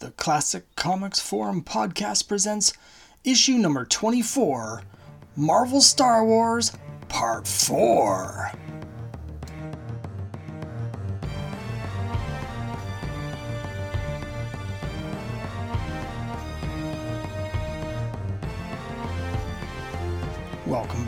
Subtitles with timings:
[0.00, 2.72] The Classic Comics Forum podcast presents
[3.24, 4.82] issue number 24
[5.34, 6.70] Marvel Star Wars
[7.08, 8.52] Part 4.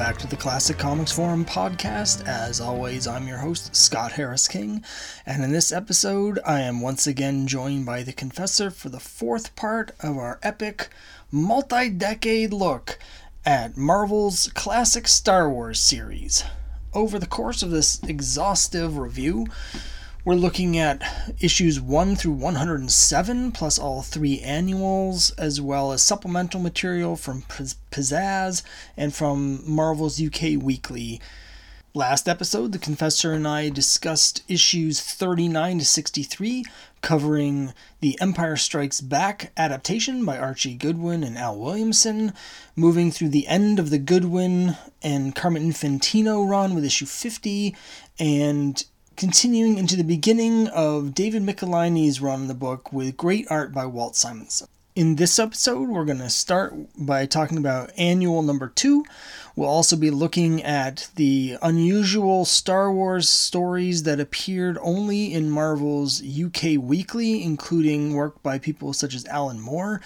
[0.01, 2.27] Back to the Classic Comics Forum podcast.
[2.27, 4.83] As always, I'm your host, Scott Harris King,
[5.27, 9.55] and in this episode, I am once again joined by the Confessor for the fourth
[9.57, 10.89] part of our epic,
[11.31, 12.99] multi decade look
[13.45, 16.45] at Marvel's classic Star Wars series.
[16.95, 19.49] Over the course of this exhaustive review,
[20.25, 21.03] we're looking at
[21.41, 28.63] issues 1 through 107, plus all three annuals, as well as supplemental material from Pizzazz
[28.97, 31.21] and from Marvel's UK Weekly.
[31.93, 36.65] Last episode, the Confessor and I discussed issues 39 to 63,
[37.01, 42.33] covering the Empire Strikes Back adaptation by Archie Goodwin and Al Williamson,
[42.77, 47.75] moving through the end of the Goodwin and Carmine Infantino run with issue 50,
[48.21, 48.85] and
[49.21, 53.85] continuing into the beginning of David Michelinie's run in the book with great art by
[53.85, 54.67] Walt Simonson.
[54.97, 59.05] In this episode, we're going to start by talking about annual number two.
[59.55, 66.23] We'll also be looking at the unusual Star Wars stories that appeared only in Marvel's
[66.23, 70.01] UK Weekly, including work by people such as Alan Moore.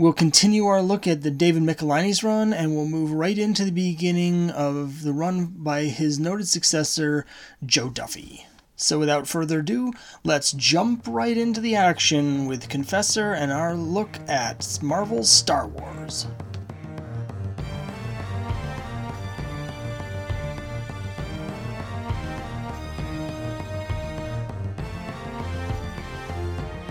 [0.00, 3.70] We'll continue our look at the David Michelinie's run, and we'll move right into the
[3.70, 7.26] beginning of the run by his noted successor,
[7.66, 8.46] Jo Duffy.
[8.76, 9.92] So, without further ado,
[10.24, 16.26] let's jump right into the action with Confessor and our look at Marvel's Star Wars.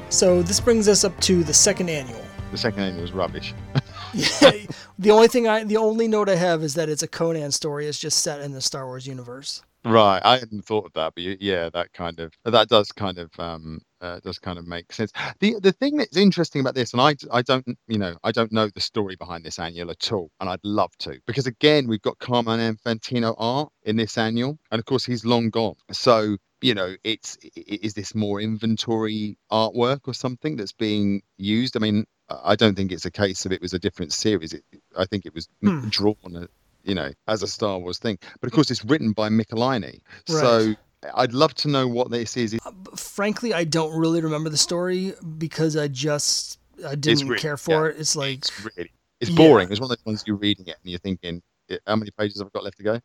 [0.10, 2.29] So, this brings us up to the second annual.
[2.52, 3.54] The second annual was rubbish.
[4.14, 4.52] yeah,
[4.98, 7.88] the only thing I, the only note I have is that it's a Conan story.
[7.88, 9.62] It's just set in the Star Wars universe.
[9.86, 13.32] Right, I hadn't thought of that, but yeah, that kind of that does kind of
[13.40, 15.14] um uh, does kind of make sense.
[15.40, 18.52] The the thing that's interesting about this, and I I don't you know I don't
[18.52, 22.02] know the story behind this annual at all, and I'd love to because again we've
[22.02, 25.76] got Carmine Infantino art in this annual, and of course he's long gone.
[25.92, 31.78] So you know it's is this more inventory artwork or something that's being used?
[31.78, 32.06] I mean,
[32.44, 34.54] I don't think it's a case of it was a different series.
[34.54, 34.64] It,
[34.98, 35.88] I think it was hmm.
[35.90, 36.48] drawn, uh,
[36.84, 38.18] you know, as a Star Wars thing.
[38.40, 40.00] But of course, it's written by Michelinie.
[40.30, 40.40] Right.
[40.40, 40.76] So
[41.16, 42.58] I'd love to know what this is.
[42.66, 47.58] Uh, frankly, I don't really remember the story because I just I didn't really, care
[47.58, 48.00] for yeah, it.
[48.00, 49.68] It's like it's really it's boring.
[49.68, 49.74] Yeah.
[49.74, 51.42] It's one of those ones you're reading it and you're thinking,
[51.88, 53.00] how many pages have I got left to go?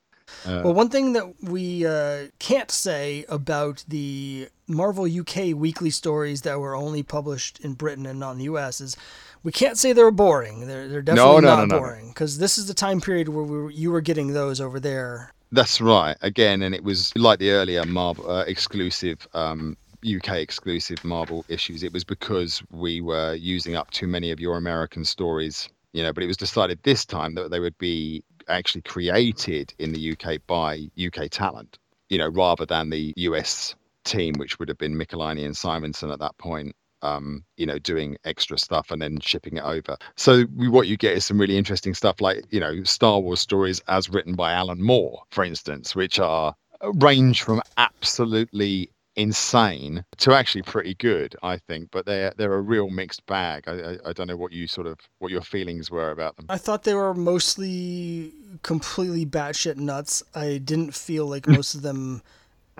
[0.46, 6.42] Uh, well, one thing that we uh, can't say about the Marvel UK weekly stories
[6.42, 8.96] that were only published in Britain and not in the US is
[9.42, 10.66] we can't say they're boring.
[10.66, 13.44] They're, they're definitely no, no, not no, boring because this is the time period where
[13.44, 15.32] we were, you were getting those over there.
[15.52, 16.16] That's right.
[16.22, 21.82] Again, and it was like the earlier Marvel uh, exclusive um, UK exclusive Marvel issues,
[21.82, 26.12] it was because we were using up too many of your American stories, you know.
[26.12, 30.40] But it was decided this time that they would be actually created in the UK
[30.46, 31.78] by UK talent,
[32.08, 33.74] you know, rather than the US
[34.04, 36.74] team, which would have been Michelinie and Simonson at that point.
[37.02, 39.98] Um, you know, doing extra stuff and then shipping it over.
[40.16, 43.42] So we, what you get is some really interesting stuff, like you know, Star Wars
[43.42, 50.04] stories as written by Alan Moore, for instance, which are uh, range from absolutely insane
[50.18, 51.90] to actually pretty good, I think.
[51.90, 53.64] But they're they're a real mixed bag.
[53.66, 56.46] I, I, I don't know what you sort of what your feelings were about them.
[56.48, 58.32] I thought they were mostly
[58.62, 60.22] completely batshit nuts.
[60.34, 62.22] I didn't feel like most of them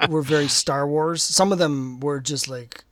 [0.09, 1.23] were very Star Wars.
[1.23, 2.85] Some of them were just like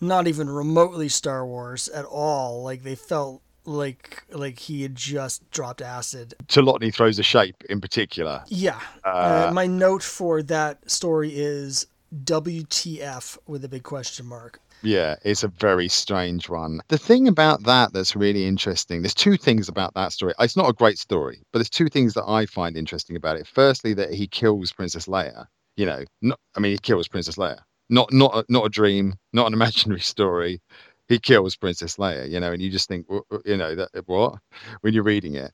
[0.00, 2.62] not even remotely Star Wars at all.
[2.62, 6.34] Like they felt like like he had just dropped acid.
[6.46, 8.42] Tilotny throws a shape in particular.
[8.48, 8.80] Yeah.
[9.04, 14.60] Uh, uh, my note for that story is WTF with a big question mark.
[14.82, 16.80] Yeah, it's a very strange one.
[16.88, 20.34] The thing about that that's really interesting, there's two things about that story.
[20.38, 23.46] It's not a great story, but there's two things that I find interesting about it.
[23.46, 25.46] Firstly, that he kills Princess Leia.
[25.76, 27.60] You know, not, I mean, he kills Princess Leia.
[27.88, 30.60] Not not a, not a dream, not an imaginary story.
[31.08, 32.28] He kills Princess Leia.
[32.30, 33.06] You know, and you just think,
[33.44, 34.38] you know, that what
[34.82, 35.52] when you're reading it,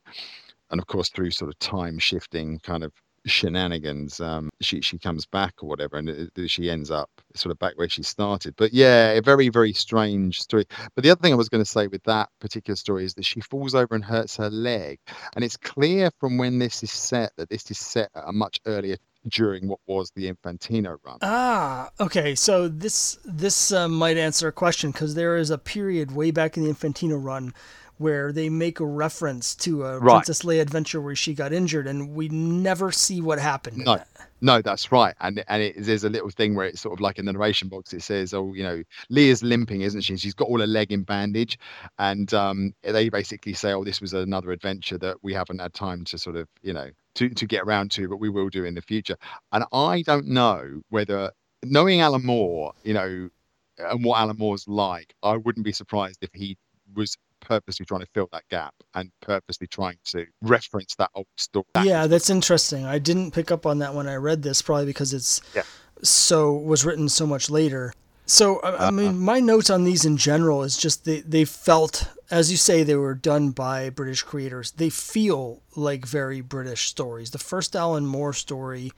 [0.69, 2.91] and of course through sort of time shifting kind of
[3.25, 7.59] shenanigans um she she comes back or whatever and it, she ends up sort of
[7.59, 10.65] back where she started but yeah a very very strange story
[10.95, 13.25] but the other thing i was going to say with that particular story is that
[13.25, 14.99] she falls over and hurts her leg
[15.35, 18.59] and it's clear from when this is set that this is set at a much
[18.65, 18.97] earlier
[19.27, 21.17] during what was the Infantino run.
[21.21, 22.35] Ah, okay.
[22.35, 26.57] So this this uh, might answer a question because there is a period way back
[26.57, 27.53] in the Infantino run
[28.01, 30.15] where they make a reference to a Right.
[30.15, 33.77] Princess Leia adventure where she got injured, and we never see what happened.
[33.77, 33.95] No.
[33.97, 34.07] that.
[34.43, 37.19] No, that's right, and and it, there's a little thing where it's sort of like
[37.19, 37.93] in the narration box.
[37.93, 38.81] It says, "Oh, you know,
[39.11, 40.17] Leia's limping, isn't she?
[40.17, 41.59] She's got all her leg in bandage,"
[41.99, 46.03] and um, they basically say, "Oh, this was another adventure that we haven't had time
[46.05, 48.73] to sort of, you know, to to get around to, but we will do in
[48.73, 49.15] the future."
[49.51, 51.31] And I don't know whether,
[51.63, 53.29] knowing Alan Moore, you know,
[53.77, 56.57] and what Alan Moore's like, I wouldn't be surprised if he
[56.95, 61.65] was purposely trying to fill that gap and purposely trying to reference that old story.
[61.73, 62.85] That yeah, that's interesting.
[62.85, 65.63] I didn't pick up on that when I read this, probably because it's Yeah.
[66.01, 67.93] so was written so much later.
[68.25, 68.91] So I, I Uh-huh.
[68.91, 72.83] mean, my notes on these in general is just they they felt, as you say,
[72.83, 74.71] they were done by British creators.
[74.71, 77.31] They feel like very British stories.
[77.31, 78.91] The first Alan Moore story,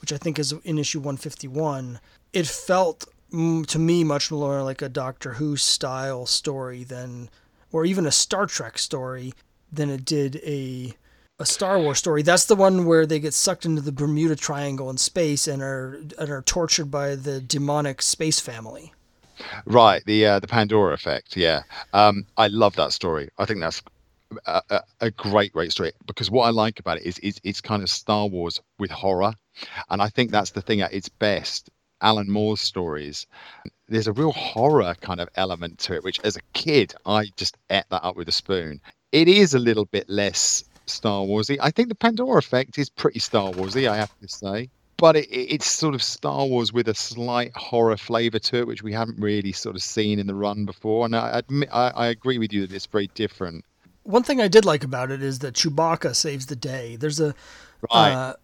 [0.00, 2.00] which I think is in issue 151,
[2.32, 7.28] it felt to me much more like a Doctor Who style story than,
[7.72, 9.32] or even a Star Trek story
[9.72, 10.94] than it did a
[11.38, 12.22] a Star Wars story.
[12.22, 15.98] That's the one where they get sucked into the Bermuda Triangle in space and are
[16.18, 18.92] and are tortured by the demonic space family.
[19.64, 21.36] Right, the uh, the Pandora effect.
[21.36, 21.62] Yeah,
[21.94, 23.30] um, I love that story.
[23.38, 23.82] I think that's
[24.46, 27.60] a, a, a great, great story because what I like about it is it's, it's
[27.60, 29.32] kind of Star Wars with horror,
[29.88, 31.70] and I think that's the thing at its best.
[32.02, 33.26] Alan Moore's stories,
[33.88, 37.56] there's a real horror kind of element to it, which as a kid I just
[37.70, 38.80] ate that up with a spoon.
[39.12, 41.58] It is a little bit less Star Warsy.
[41.60, 45.24] I think the Pandora effect is pretty Star Warsy, I have to say but it,
[45.30, 48.92] it- it's sort of Star Wars with a slight horror flavor to it, which we
[48.92, 51.06] haven't really sort of seen in the run before.
[51.06, 53.64] And I admit, I, I agree with you that it's very different.
[54.02, 56.96] One thing I did like about it is that Chewbacca saves the day.
[56.96, 57.34] There's a
[57.90, 58.12] Right.
[58.12, 58.34] uh,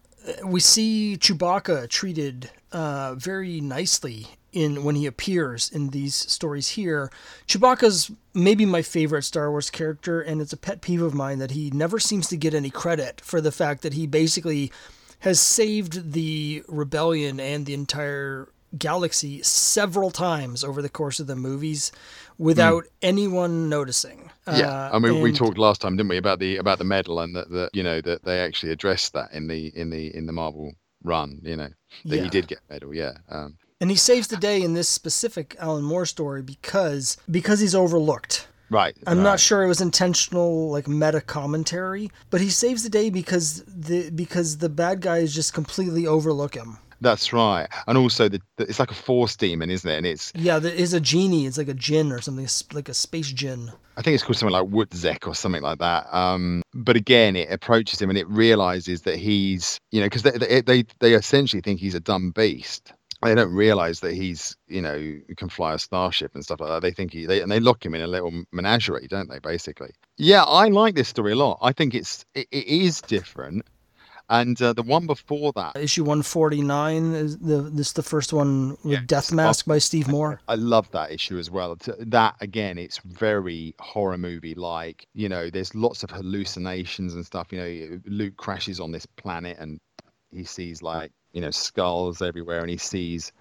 [0.45, 7.11] we see Chewbacca treated uh, very nicely in when he appears in these stories here.
[7.47, 11.51] Chewbacca's maybe my favorite Star Wars character, and it's a pet peeve of mine that
[11.51, 14.73] he never seems to get any credit for the fact that he basically
[15.21, 21.37] has saved the rebellion and the entire galaxy several times over the course of the
[21.37, 21.93] movies
[22.39, 24.31] without anyone noticing.
[24.47, 27.21] yeah, Uh, I mean, we talked last time, didn't we, about the about the medal
[27.21, 30.27] and that that you know that they actually addressed that in the in the in
[30.27, 30.73] the Marvel
[31.03, 31.41] run.
[31.43, 31.69] You know
[32.05, 32.23] that Yeah.
[32.25, 32.95] he did get a medal.
[32.95, 33.15] Yeah.
[33.29, 37.75] Um, And he saves the day in this specific Alan Moore story because because he's
[37.75, 38.49] overlooked.
[38.71, 38.97] right.
[39.07, 39.23] I'm right.
[39.31, 44.11] not sure it was intentional like meta commentary, but he saves the day because the
[44.11, 46.79] because the bad guys just completely overlook him.
[47.01, 47.69] That's right.
[47.87, 49.97] And also, the, the it's like a force demon, isn't it?
[49.97, 51.47] And it's Yeah, there is a genie.
[51.47, 53.71] It's like a djinn or something, like a space djinn.
[53.97, 56.07] I think it's called something like Woodzek or something like that.
[56.15, 60.33] Um, but again, it approaches him and it realizes that he's, you know, because they,
[60.33, 62.93] they they they essentially think he's a dumb beast.
[63.23, 66.83] They don't realize that he's, you know, can fly a starship and stuff like that.
[66.83, 69.39] They think he, they, and they lock him in a little menagerie, don't they?
[69.39, 70.45] Basically, yeah.
[70.45, 71.59] I like this story a lot.
[71.63, 73.67] I think it's it, it is different.
[74.29, 78.71] And uh, the one before that, Issue 149 is the this is the first one
[78.83, 80.41] with Yeah, Death Mask by Steve Moore.
[80.49, 81.77] I love that issue as well.
[81.99, 85.07] That again, it's very horror movie like.
[85.15, 87.53] You know, there's lots of hallucinations and stuff.
[87.53, 89.79] You know, Luke crashes on this planet and
[90.33, 93.33] he sees like you know skulls everywhere, and he sees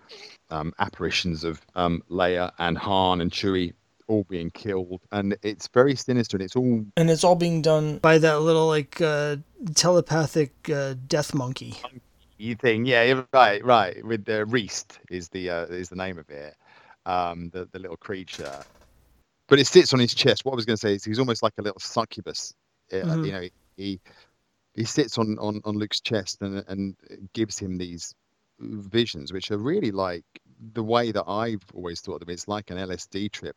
[0.51, 3.73] um, apparitions of um, Leia and Han and Chewie
[4.07, 6.37] all being killed, and it's very sinister.
[6.37, 9.37] And it's all And it's all being done by that little like uh,
[9.75, 11.75] telepathic uh, death monkey.
[12.37, 12.85] you thing.
[12.85, 14.05] Yeah, right, right.
[14.05, 16.55] With the Reist is the uh, is the name of it.
[17.05, 18.63] Um, the the little creature,
[19.47, 20.43] but it sits on his chest.
[20.45, 22.53] What I was going to say is he's almost like a little succubus.
[22.91, 23.25] Uh, Mhm.
[23.25, 23.47] You know,
[23.77, 23.99] he
[24.73, 26.95] he sits on on on Luke's chest and and
[27.33, 28.13] gives him these
[28.59, 30.25] visions, which are really like
[30.73, 32.33] the way that I've always thought of it.
[32.33, 33.55] It's like an LSD trip,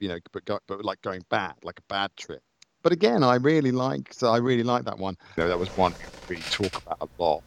[0.00, 2.42] you know, but go, but like going bad, like a bad trip.
[2.82, 5.16] But again, I really like so I really like that one.
[5.36, 5.94] You know, that was one
[6.28, 7.42] we talk about a lot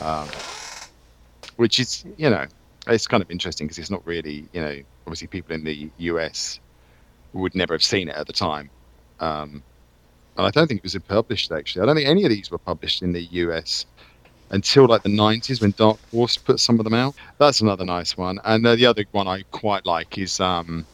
[0.00, 0.28] um,
[1.56, 2.46] which is you know
[2.86, 6.60] it's kind of interesting because it's not really you know obviously people in the US
[7.32, 8.70] would never have seen it at the time
[9.20, 9.62] um,
[10.36, 12.58] and I don't think it was published actually I don't think any of these were
[12.58, 13.86] published in the US
[14.50, 18.16] until like the 90s when Dark Horse put some of them out that's another nice
[18.16, 20.86] one and uh, the other one I quite like is um,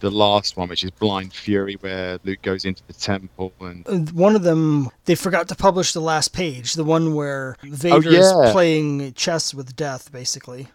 [0.00, 4.36] the last one which is Blind Fury where Luke goes into the temple and One
[4.36, 8.52] of them, they forgot to publish the last page, the one where Vader's Oh, yeah.
[8.52, 10.68] playing chess with death, basically.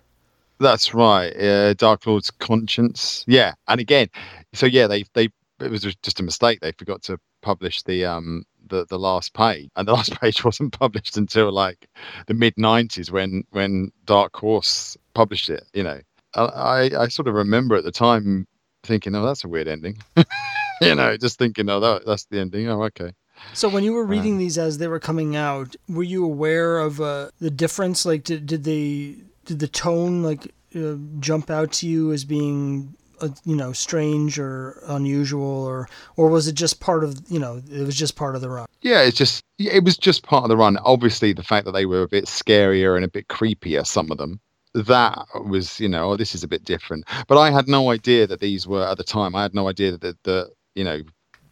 [0.60, 1.30] That's right.
[1.36, 3.24] Uh, Dark Lord's conscience.
[3.28, 4.08] Yeah, and again,
[4.54, 5.30] so yeah, they they
[5.62, 6.60] it was just a mistake.
[6.60, 10.74] They forgot to publish the um the the last page, and the last page wasn't
[10.78, 11.88] published until like
[12.28, 15.64] the mid '90s when when Dark Horse published it.
[15.74, 16.02] You know,
[16.36, 18.46] I I sort of remember at the time
[18.89, 19.98] thinking, oh, that's a weird ending.
[20.81, 22.67] you know, just thinking, oh, that, that's the ending.
[22.67, 23.13] Oh, okay.
[23.53, 27.00] So when you were reading these as they were coming out, were you aware of
[27.00, 28.05] uh, the difference?
[28.05, 29.15] Like, did did they
[29.46, 34.38] did the tone like uh, jump out to you as being uh, you know strange
[34.38, 38.36] or unusual, or or was it just part of you know it was just part
[38.36, 38.67] of the run?
[38.81, 40.77] Yeah, it's just it was just part of the run.
[40.77, 44.17] Obviously, the fact that they were a bit scarier and a bit creepier, some of
[44.17, 44.41] them,
[44.74, 47.06] that was you know oh, this is a bit different.
[47.28, 49.36] But I had no idea that these were at the time.
[49.36, 51.02] I had no idea that the you know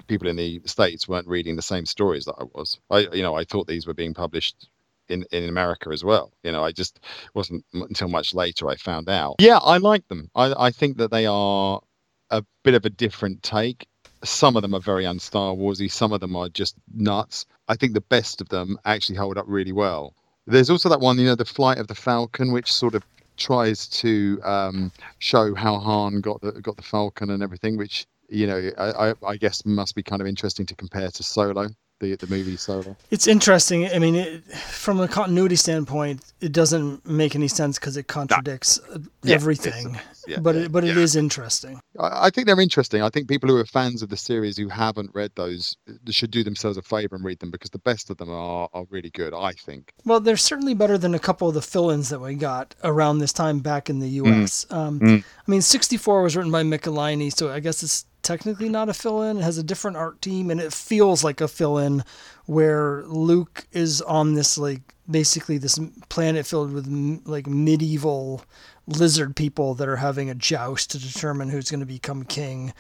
[0.08, 2.80] people in the states weren't reading the same stories that I was.
[2.90, 4.68] I you know I thought these were being published
[5.10, 6.32] in in America as well.
[6.44, 7.00] You know, I just
[7.34, 9.36] wasn't until much later I found out.
[9.40, 10.30] Yeah, I like them.
[10.36, 11.82] I I think that they are
[12.30, 13.88] a bit of a different take.
[14.24, 15.92] Some of them are very un-Star Warsy.
[15.92, 17.46] Some of them are just nuts.
[17.68, 20.16] I think the best of them actually hold up really well.
[20.48, 23.04] There's also that one, you know, the Flight of the Falcon, which sort of
[23.36, 28.48] tries to um, show how Han got the got the Falcon and everything, which you
[28.48, 31.68] know I, I, I guess must be kind of interesting to compare to Solo
[32.00, 32.96] the the movie Solo.
[33.12, 33.88] It's interesting.
[33.88, 38.80] I mean, it, from a continuity standpoint, it doesn't make any sense because it contradicts
[38.90, 38.96] no.
[38.96, 39.96] Uh, everything.
[39.96, 40.92] Yeah, yeah, but it, but yeah.
[40.92, 41.80] it is interesting.
[42.00, 43.02] I, I, think they're interesting.
[43.02, 45.76] I think people who are fans of the series who haven't read those
[46.10, 48.86] should do themselves a favor and read them because the best of them are are
[48.90, 49.34] really good.
[49.34, 49.94] I think.
[50.06, 53.34] Well, they're certainly better than a couple of the fill-ins that we got around this
[53.34, 54.66] time back in the U.S.
[54.66, 54.76] Mm.
[54.76, 55.24] Um, mm.
[55.24, 59.38] I mean, '64 was written by Michelinie, so I guess it's technically not a fill-in.
[59.38, 62.04] It has a different art team, and it feels like a fill-in
[62.46, 65.80] where Luke is on this like basically this
[66.10, 66.88] planet filled with
[67.26, 68.44] like medieval
[68.86, 72.74] lizard people that are having a joust to determine who's going to become king.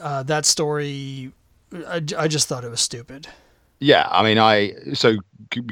[0.00, 1.32] Uh, that story,
[1.86, 3.26] I, I just thought it was stupid.
[3.80, 5.16] Yeah, I mean, I so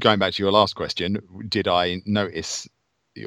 [0.01, 1.19] going back to your last question,
[1.49, 2.69] did I notice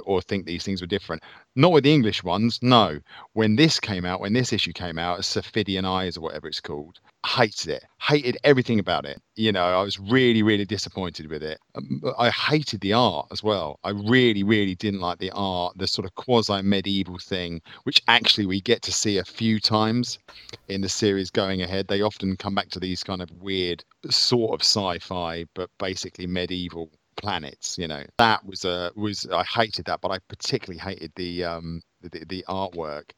[0.05, 1.23] or think these things were different.
[1.55, 2.99] Not with the English ones, no.
[3.33, 6.99] When this came out, when this issue came out, Serphidian Eyes or whatever it's called,
[7.25, 9.21] hated it, hated everything about it.
[9.35, 11.59] You know, I was really, really disappointed with it.
[11.75, 13.79] Um, I hated the art as well.
[13.83, 18.45] I really, really didn't like the art, the sort of quasi medieval thing, which actually
[18.45, 20.17] we get to see a few times
[20.67, 21.87] in the series going ahead.
[21.87, 26.27] They often come back to these kind of weird sort of sci fi, but basically
[26.27, 26.89] medieval
[27.23, 27.77] planets.
[27.77, 31.81] You know, that was a was I hated that, but I particularly hated the um
[32.01, 33.11] the, the artwork,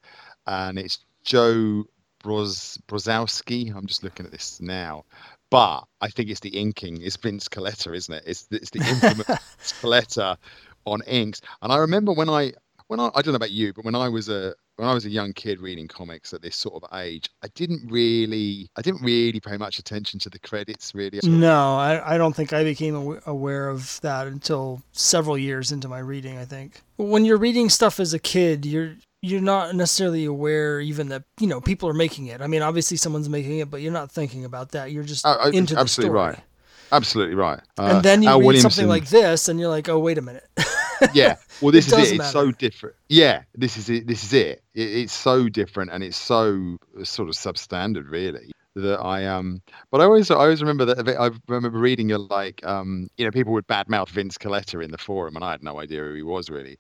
[0.48, 1.84] and it's Joe
[2.24, 3.76] Brozowski.
[3.76, 5.04] I'm just looking at this now,
[5.50, 7.02] but I think it's the inking.
[7.02, 8.24] It's Vince Colletta, isn't it?
[8.26, 9.28] It's it's the infamous
[9.82, 10.38] Colletta
[10.86, 11.42] on inks.
[11.62, 12.54] And I remember when I
[12.88, 15.06] when I, I don't know about you, but when I was a when I was
[15.06, 19.02] a young kid reading comics at this sort of age, I didn't really, I didn't
[19.02, 20.94] really pay much attention to the credits.
[20.94, 25.88] Really, no, I, I don't think I became aware of that until several years into
[25.88, 26.38] my reading.
[26.38, 31.10] I think when you're reading stuff as a kid, you're you're not necessarily aware even
[31.10, 32.42] that you know people are making it.
[32.42, 34.92] I mean, obviously someone's making it, but you're not thinking about that.
[34.92, 36.10] You're just uh, into the story.
[36.10, 36.40] Right.
[36.92, 37.60] Absolutely right.
[37.80, 38.72] Uh, and then you Al read Williamson.
[38.72, 40.48] something like this, and you're like, "Oh, wait a minute."
[41.14, 41.36] yeah.
[41.62, 42.16] Well, this it is it.
[42.16, 42.96] It's so different.
[43.10, 43.44] Yeah.
[43.54, 44.08] This is it.
[44.08, 44.64] This is it.
[44.74, 44.82] it.
[44.82, 48.52] It's so different, and it's so sort of substandard, really.
[48.76, 52.66] That I um, but I always I always remember that I remember reading a like
[52.66, 55.80] um, you know, people would badmouth Vince Colletta in the forum, and I had no
[55.80, 56.78] idea who he was really.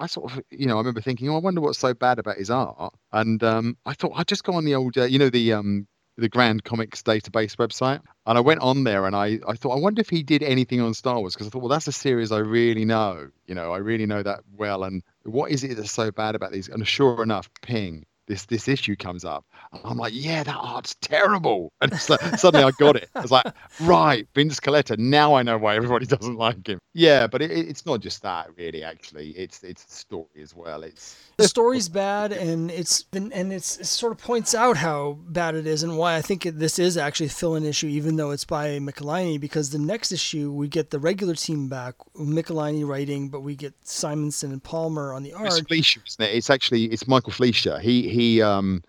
[0.00, 2.36] I sort of, you know, I remember thinking, oh, I wonder what's so bad about
[2.36, 2.92] his art.
[3.12, 5.86] And um, I thought I'd just go on the old, uh, you know, the um,
[6.16, 9.80] the Grand Comics database website, and I went on there and I, I thought I
[9.80, 12.32] wonder if he did anything on Star Wars because I thought well that's a series
[12.32, 15.90] I really know, you know I really know that well, and what is it that's
[15.90, 16.68] so bad about these?
[16.68, 19.44] And sure enough, Ping this this issue comes up.
[19.72, 21.72] And I'm like, yeah, that art's terrible.
[21.80, 23.08] And it's like, suddenly I got it.
[23.14, 23.46] I was like,
[23.80, 24.98] right, Vince Colletta.
[24.98, 26.78] Now I know why everybody doesn't like him.
[26.94, 28.84] Yeah, but it, it's not just that, really.
[28.84, 30.82] Actually, it's it's the story as well.
[30.82, 35.56] It's the story's bad, and it's and it's it sort of points out how bad
[35.56, 38.30] it is, and why I think it, this is actually a fill-in issue, even though
[38.30, 39.40] it's by Michelinie.
[39.40, 43.74] Because the next issue we get the regular team back, Michelinie writing, but we get
[43.82, 45.48] Simonson and Palmer on the art.
[45.48, 46.34] It's Fleischer, isn't it?
[46.34, 47.80] It's actually it's Michael Fleischer.
[47.80, 48.82] He he um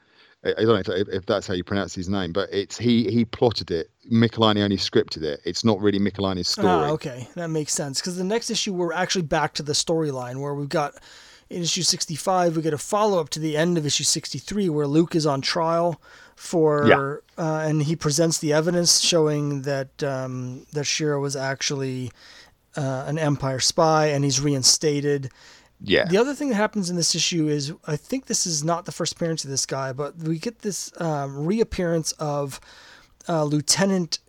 [0.46, 3.26] I don't know if, if, that's how you pronounce his name, but it's he he
[3.26, 3.90] plotted it.
[4.12, 5.42] Michelinie only scripted it.
[5.44, 6.68] It's not really Michelinie's story.
[6.68, 8.00] Ah, okay, that makes sense.
[8.00, 10.94] Because the next issue we're actually back to the storyline where we've got
[11.50, 14.88] in issue 65 we get a follow up to the end of issue 63 where
[14.88, 16.02] Luke is on trial
[16.36, 17.44] for yeah.
[17.44, 22.12] uh, and he presents the evidence showing that um, that Shira was actually
[22.76, 25.32] uh, an Empire spy and he's reinstated
[25.82, 26.06] yeah.
[26.06, 28.92] The other thing that happens in this issue is I think this is not the
[28.92, 32.60] first appearance of this guy, but we get this um, reappearance of
[33.28, 34.20] uh, Lieutenant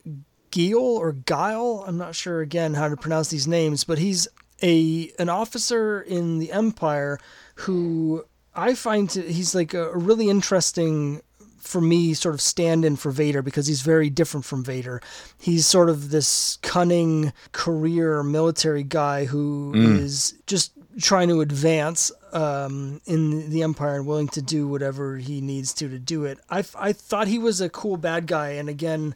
[0.51, 1.85] Geel or Guile.
[1.87, 4.29] I'm not sure again how to pronounce these names, but he's
[4.63, 7.19] a an officer in the Empire
[7.57, 8.25] who
[8.55, 11.21] I find to, he's like a, a really interesting
[11.59, 15.03] for me sort of stand in for Vader because he's very different from Vader.
[15.39, 19.99] He's sort of this cunning career military guy who mm.
[19.99, 25.41] is just trying to advance um, in the Empire and willing to do whatever he
[25.41, 26.39] needs to to do it.
[26.51, 29.15] I, I thought he was a cool bad guy, and again,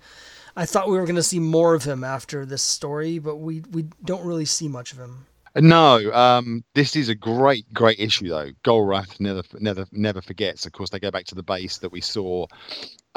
[0.57, 3.61] I thought we were going to see more of him after this story, but we
[3.73, 5.27] we don't really see much of him.
[5.57, 8.53] No, um, this is a great, great issue though.
[8.65, 10.65] Golrath never, never, never forgets.
[10.65, 12.47] Of course, they go back to the base that we saw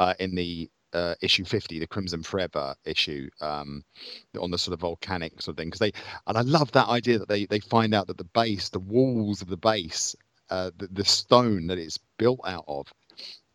[0.00, 3.84] uh, in the uh, issue 50 the crimson forever issue um,
[4.40, 5.92] on the sort of volcanic sort of thing because they
[6.26, 9.42] and i love that idea that they they find out that the base the walls
[9.42, 10.14] of the base
[10.50, 12.92] uh, the, the stone that it's built out of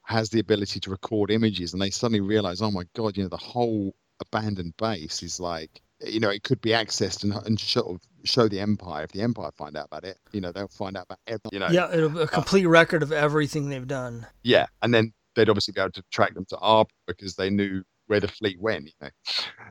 [0.04, 3.30] has the ability to record images and they suddenly realize oh my god you know
[3.30, 7.88] the whole abandoned base is like you know it could be accessed and, and sort
[7.88, 10.98] of show the empire if the empire find out about it you know they'll find
[10.98, 11.70] out about everything you know.
[11.70, 14.26] Yeah a complete uh, record of everything they've done.
[14.44, 17.82] Yeah and then they'd obviously be able to track them to Arbra because they knew
[18.08, 18.86] where the fleet went.
[18.86, 19.10] You know,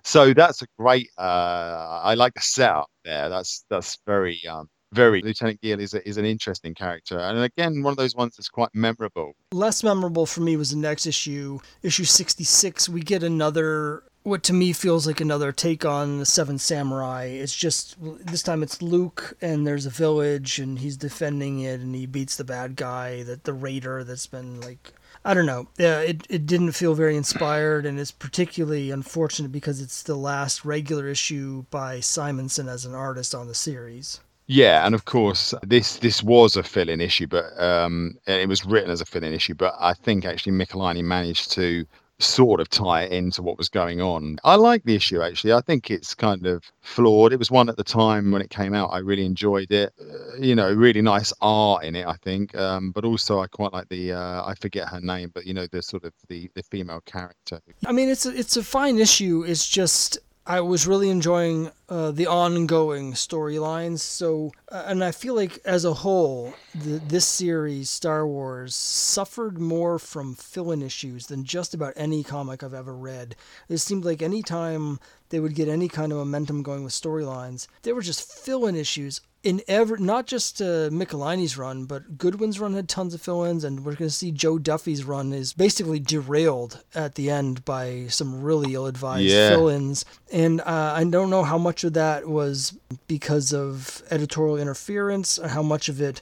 [0.03, 1.09] so that's a great.
[1.19, 3.29] Uh, I like the setup there.
[3.29, 7.83] That's that's very um, very Lieutenant Geel is a, is an interesting character, and again
[7.83, 9.33] one of those ones that's quite memorable.
[9.53, 12.89] Less memorable for me was the next issue, issue sixty six.
[12.89, 17.25] We get another what to me feels like another take on the Seven Samurai.
[17.25, 21.95] It's just this time it's Luke and there's a village and he's defending it and
[21.95, 24.93] he beats the bad guy that the raider that's been like
[25.29, 25.69] I don't know.
[25.77, 31.07] It, it didn't feel very inspired, and it's particularly unfortunate because it's the last regular
[31.07, 34.21] issue by Simonson as an artist on the series.
[34.47, 38.91] Yeah, and of course this this was a fill-in issue, but um, it was written
[38.91, 39.53] as a fill-in issue.
[39.53, 41.85] But I think actually Michelinie managed to
[42.21, 44.39] sort of tie it into what was going on.
[44.45, 45.53] I like the issue actually.
[45.53, 47.33] I think it's kind of flawed.
[47.33, 48.89] It was one at the time when it came out.
[48.89, 49.93] I really enjoyed it.
[50.01, 52.07] Uh, you know, really nice art in it.
[52.07, 54.13] I think, um, but also I quite like the.
[54.13, 57.61] Uh, I forget her name, but you know the sort of the the female character.
[57.87, 59.45] I mean, it's a, it's a fine issue.
[59.47, 60.19] It's just
[60.51, 63.99] I was really enjoying uh, the ongoing storylines.
[63.99, 69.59] So, uh, and I feel like as a whole, the, this series, Star Wars, suffered
[69.59, 73.37] more from fill-in issues than just about any comic I've ever read.
[73.69, 77.67] It seemed like any time they would get any kind of momentum going with storylines,
[77.83, 82.75] they were just fill-in issues in every not just uh, Michelinie's run, but Goodwin's run
[82.75, 86.83] had tons of fill-ins, and we're going to see Jo Duffy's run is basically derailed
[86.95, 89.51] at the end by some really ill-advised yeah.
[89.51, 95.39] fill-ins, and uh, I don't know how much of that was because of editorial interference,
[95.39, 96.21] or how much of it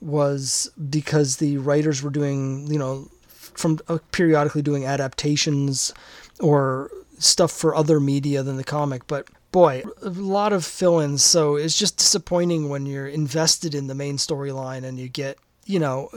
[0.00, 5.92] was because the writers were doing, you know, from uh, periodically doing adaptations
[6.40, 11.22] or stuff for other media than the comic, but boy, a lot of fill-ins.
[11.22, 15.78] So it's just disappointing when you're invested in the main storyline and you get you
[15.78, 16.10] know,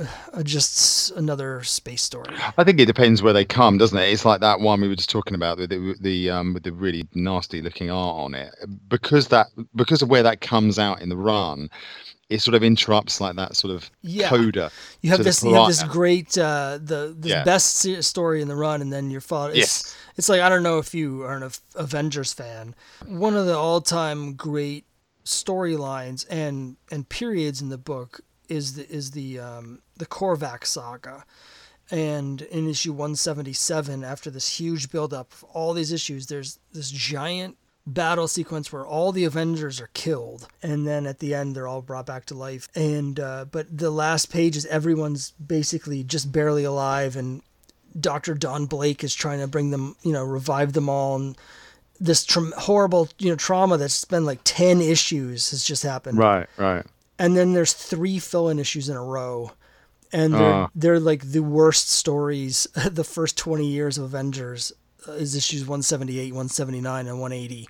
[0.43, 2.35] just another space story.
[2.57, 4.09] I think it depends where they come, doesn't it?
[4.09, 6.71] It's like that one we were just talking about with the, the um with the
[6.71, 8.53] really nasty looking art on it,
[8.89, 11.69] because that because of where that comes out in the run.
[12.29, 14.27] It sort of interrupts like that sort of yeah.
[14.27, 14.69] coda.
[14.99, 17.45] You have this, you have this great, uh, the this yeah.
[17.45, 19.55] best story in the run, and then you're followed.
[19.55, 22.75] Yes it's like I don't know if you are an Avengers fan.
[23.05, 24.85] One of the all-time great
[25.23, 31.25] storylines and and periods in the book is the is the um, the Korvac saga.
[31.89, 37.55] And in issue 177, after this huge buildup of all these issues, there's this giant
[37.85, 41.81] battle sequence where all the Avengers are killed, and then at the end they're all
[41.81, 42.67] brought back to life.
[42.75, 47.41] And uh, but the last page is everyone's basically just barely alive, and
[47.99, 48.33] Dr.
[48.33, 51.15] Don Blake is trying to bring them, you know, revive them all.
[51.15, 51.37] And
[51.99, 56.17] this tra- horrible, you know, trauma that's been like 10 issues has just happened.
[56.17, 56.85] Right, right.
[57.19, 59.51] And then there's three fill in issues in a row.
[60.13, 60.67] And they're, uh.
[60.75, 62.67] they're like the worst stories.
[62.89, 64.71] the first 20 years of Avengers
[65.07, 67.67] uh, is issues 178, 179, and 180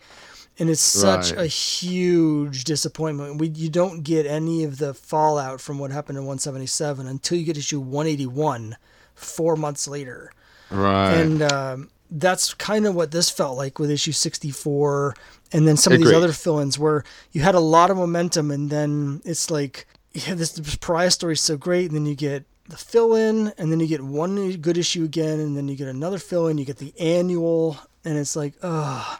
[0.59, 1.45] and it's such right.
[1.45, 3.39] a huge disappointment.
[3.39, 7.45] We you don't get any of the fallout from what happened in 177 until you
[7.45, 8.75] get issue 181,
[9.17, 10.31] four months later.
[10.69, 11.13] Right.
[11.13, 15.15] And um, that's kind of what this felt like with issue 64
[15.51, 16.03] and then some Agreed.
[16.03, 19.87] of these other fill-ins where you had a lot of momentum and then it's like
[20.13, 23.71] yeah this, this pariah story is so great and then you get the fill-in and
[23.71, 26.77] then you get one good issue again and then you get another fill-in you get
[26.77, 29.19] the annual and it's like ugh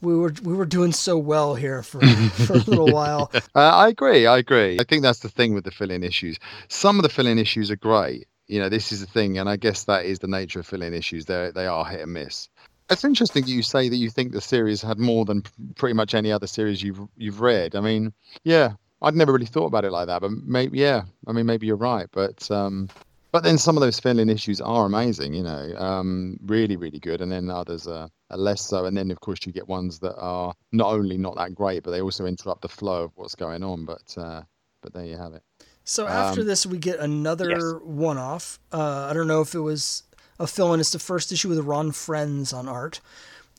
[0.00, 2.00] we were we were doing so well here for,
[2.46, 3.30] for a little while.
[3.54, 4.26] Uh, I agree.
[4.26, 4.78] I agree.
[4.78, 6.36] I think that's the thing with the fill-in issues.
[6.68, 9.56] Some of the fill-in issues are great, you know, this is the thing, and I
[9.56, 11.24] guess that is the nature of fill-in issues.
[11.24, 12.48] They they are hit and miss.
[12.88, 15.42] It's interesting you say that you think the series had more than
[15.74, 17.74] pretty much any other series you've you've read.
[17.74, 18.12] I mean,
[18.44, 21.66] yeah, I'd never really thought about it like that, but maybe yeah, I mean maybe
[21.66, 22.88] you're right, but um,
[23.32, 27.20] but then some of those filling issues are amazing, you know, um, really really good,
[27.20, 30.16] and then others are, are less so, and then of course you get ones that
[30.16, 33.64] are not only not that great, but they also interrupt the flow of what's going
[33.64, 33.84] on.
[33.84, 34.42] But uh,
[34.80, 35.42] but there you have it.
[35.86, 37.62] So after Um, this, we get another yes.
[37.84, 38.58] one-off.
[38.72, 40.02] Uh, I don't know if it was
[40.38, 40.80] a fill-in.
[40.80, 43.00] It's the first issue with Ron Frenz on art,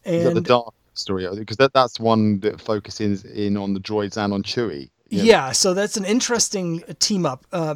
[0.04, 1.26] that the dark story?
[1.34, 4.90] Because that that's one that focuses in on the droids and on Chewie.
[5.10, 5.24] you know?
[5.24, 7.76] yeah, so that's an interesting team up uh,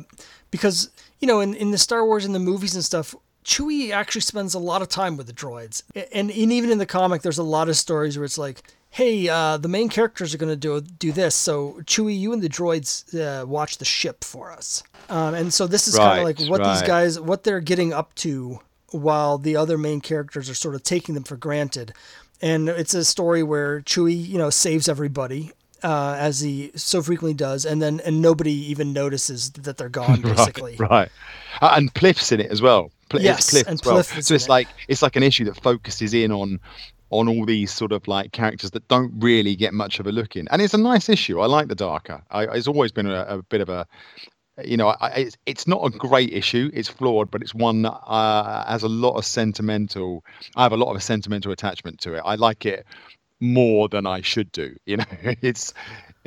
[0.52, 3.16] because you know in in the Star Wars and the movies and stuff.
[3.44, 6.86] Chewie actually spends a lot of time with the droids, and, and even in the
[6.86, 10.38] comic, there's a lot of stories where it's like, "Hey, uh, the main characters are
[10.38, 14.24] going to do do this, so Chewie, you and the droids uh, watch the ship
[14.24, 17.60] for us." Um, and so this is kind of like what these guys, what they're
[17.60, 18.60] getting up to,
[18.92, 21.94] while the other main characters are sort of taking them for granted.
[22.42, 25.52] And it's a story where Chewie, you know, saves everybody
[25.84, 30.22] uh, as he so frequently does, and then and nobody even notices that they're gone,
[30.22, 30.76] basically.
[30.78, 31.12] Right, right.
[31.62, 32.92] Uh, and Pliff's in it as well.
[33.10, 33.98] Pl- Yes, Pliff and as well.
[33.98, 34.50] Is so it's it.
[34.50, 36.60] like it's like an issue that focuses in on
[37.12, 40.36] on all these sort of like characters that don't really get much of a look
[40.36, 40.48] in.
[40.50, 41.40] And it's a nice issue.
[41.40, 42.24] I like the darker.
[42.32, 43.86] I, it's always been a, a bit of a
[44.66, 46.70] you know, I, it's it's not a great issue.
[46.74, 50.24] It's flawed, but it's one that uh, has a lot of sentimental.
[50.56, 52.22] I have a lot of a sentimental attachment to it.
[52.26, 52.86] I like it
[53.40, 54.76] more than I should do.
[54.86, 55.06] You know,
[55.42, 55.74] it's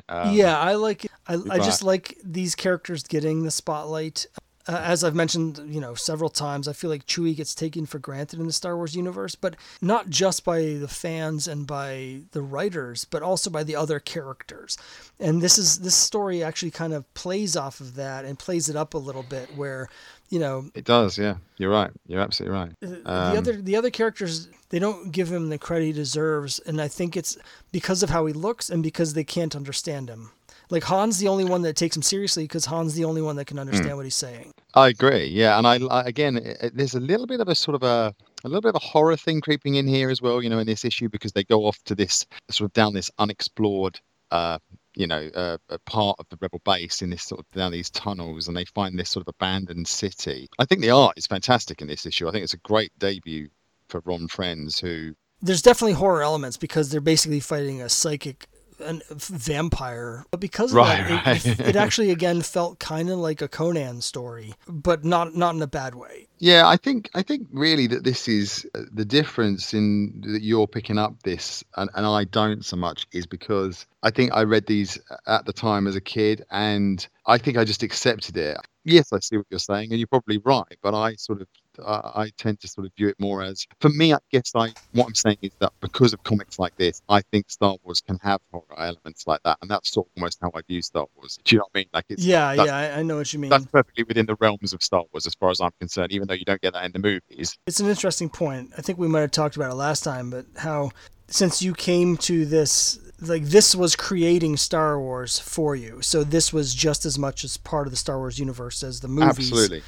[0.09, 1.07] um, yeah, I like.
[1.27, 4.27] I, I just like these characters getting the spotlight.
[4.66, 7.98] Uh, as I've mentioned, you know, several times, I feel like Chewie gets taken for
[7.98, 12.40] granted in the Star Wars universe, but not just by the fans and by the
[12.40, 14.79] writers, but also by the other characters.
[15.20, 18.77] And this is this story actually kind of plays off of that and plays it
[18.77, 19.88] up a little bit, where,
[20.31, 21.18] you know, It does.
[21.18, 21.90] Yeah, you're right.
[22.07, 22.72] You're absolutely right.
[22.81, 26.81] the Um, other the other characters they don't give him the credit he deserves, and
[26.81, 27.37] I think it's
[27.70, 30.31] because of how he looks and because they can't understand him.
[30.70, 33.46] Like Han's the only one that takes him seriously because Han's the only one that
[33.46, 34.53] can understand what he's saying.
[34.74, 35.27] I agree.
[35.27, 38.14] Yeah, and I, I again, it, there's a little bit of a sort of a
[38.44, 40.42] a little bit of a horror thing creeping in here as well.
[40.42, 43.11] You know, in this issue because they go off to this sort of down this
[43.18, 44.00] unexplored,
[44.31, 44.59] uh,
[44.96, 47.90] you know, uh, a part of the rebel base in this sort of down these
[47.90, 50.48] tunnels, and they find this sort of abandoned city.
[50.59, 52.29] I think the art is fantastic in this issue.
[52.29, 53.48] I think it's a great debut
[53.88, 58.46] for Ron Frenz, who There's definitely horror elements because they're basically fighting a psychic
[58.81, 61.47] an, vampire, but because of Right, that, right.
[61.47, 65.63] It, it actually again felt kind of like a Conan story, but not not in
[65.63, 66.29] a bad way.
[66.39, 70.67] Yeah, I think I think really that this is uh, the difference in that you're
[70.67, 74.67] picking up this and, and I don't so much is because I think I read
[74.67, 78.59] these at the time as a kid and I think I just accepted it.
[78.85, 81.49] Yes, I see what you're saying and you're probably right, but I sort of
[81.85, 84.13] I, I tend to sort of view it more as for me.
[84.13, 87.51] I guess I what I'm saying is that because of comics like this, I think
[87.51, 90.61] Star Wars can have horror elements like that, and that's sort of almost how I
[90.63, 91.39] view Star Wars.
[91.45, 91.89] Do you know what I mean?
[91.93, 93.51] Like it's Yeah, yeah, I, I know what you mean.
[93.51, 96.35] that's perfectly within the realms of Star Wars as far as I'm concerned, even though
[96.35, 97.57] you don't get that in the movies.
[97.67, 98.73] It's an interesting point.
[98.77, 100.91] I think we might have talked about it last time, but how
[101.29, 106.03] since you came to this like this was creating Star Wars for you.
[106.03, 109.09] So this was just as much as part of the Star Wars universe as the
[109.09, 109.51] movies.
[109.51, 109.83] Absolutely.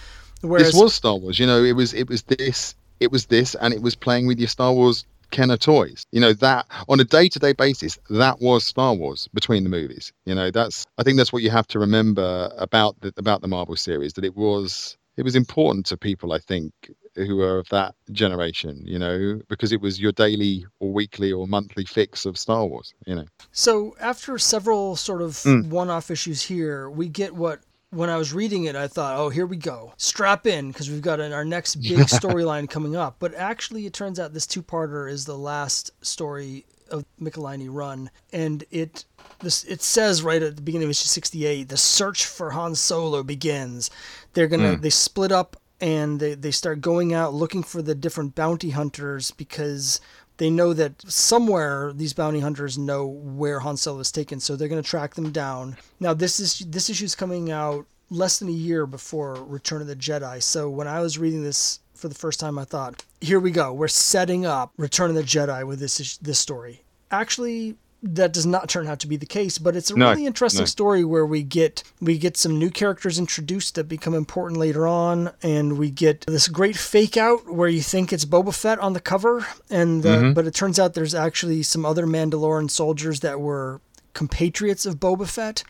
[0.46, 1.38] Whereas this was Star Wars.
[1.38, 4.38] You know, it was it was this, it was this, and it was playing with
[4.38, 6.04] your Star Wars Kenner toys.
[6.12, 9.70] You know that on a day to day basis, that was Star Wars between the
[9.70, 10.12] movies.
[10.24, 13.48] You know, that's I think that's what you have to remember about the about the
[13.48, 16.32] Marvel series that it was it was important to people.
[16.32, 16.72] I think
[17.16, 18.82] who are of that generation.
[18.84, 22.94] You know, because it was your daily or weekly or monthly fix of Star Wars.
[23.06, 23.24] You know.
[23.52, 25.68] So after several sort of Mm.
[25.70, 29.46] one-off issues here, we get what when I was reading it, I thought, "Oh, here
[29.46, 29.92] we go.
[29.96, 33.92] Strap in because we've got an, our next big storyline coming up." But actually, it
[33.92, 39.04] turns out this two-parter is the last story of Michelinie run, and it
[39.40, 43.22] this it says right at the beginning of issue 68, the search for Han Solo
[43.22, 43.90] begins.
[44.32, 44.82] They're gonna hmm.
[44.82, 49.30] they split up and they, they start going out looking for the different bounty hunters
[49.30, 50.00] because
[50.38, 54.68] they know that somewhere these bounty hunters know where Han Solo is taken, so they're
[54.68, 55.76] going to track them down.
[56.00, 59.86] Now this is this issue is coming out less than a year before Return of
[59.86, 60.42] the Jedi.
[60.42, 63.72] So when I was reading this for the first time, I thought, here we go,
[63.72, 66.82] we're setting up Return of the Jedi with this this story.
[67.10, 70.26] Actually, that does not turn out to be the case, but it's a No, really
[70.26, 70.66] interesting no.
[70.66, 75.32] story where we get we get some new characters introduced that become important later on,
[75.42, 79.00] and we get this great fake out where you think it's Boba Fett on the
[79.00, 80.32] cover, and uh, Mm-hmm.
[80.34, 83.80] but it turns out there's actually some other Mandalorian soldiers that were
[84.14, 85.64] compatriots of Boba Fett.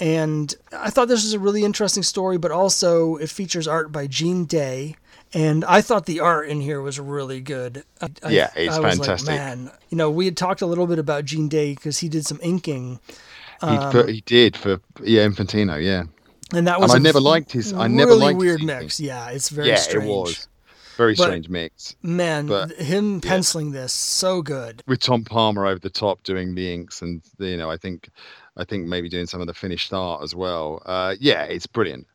[0.00, 4.06] And I thought this was a really interesting story, but also it features art by
[4.06, 4.94] Gene Day.
[5.34, 7.84] And I thought the art in here was really good.
[8.00, 9.28] I, yeah, it's I was fantastic.
[9.28, 12.08] Like, Man, you know, we had talked a little bit about Gene Day because he
[12.08, 12.98] did some inking.
[13.60, 16.04] Um, he, he, did for yeah Infantino, yeah.
[16.54, 17.72] And that was and I never liked his.
[17.72, 18.98] I really never liked weird mix.
[18.98, 20.04] Yeah, it's very yeah, strange.
[20.04, 20.48] it was
[20.96, 24.82] very But- strange mix Man, But- him penciling this so good.
[24.86, 28.08] with Tom Palmer over the top doing the inks, and you know I think
[28.56, 30.82] I think maybe doing some of the finished art as well.
[30.86, 32.06] Uh, yeah, it's brilliant.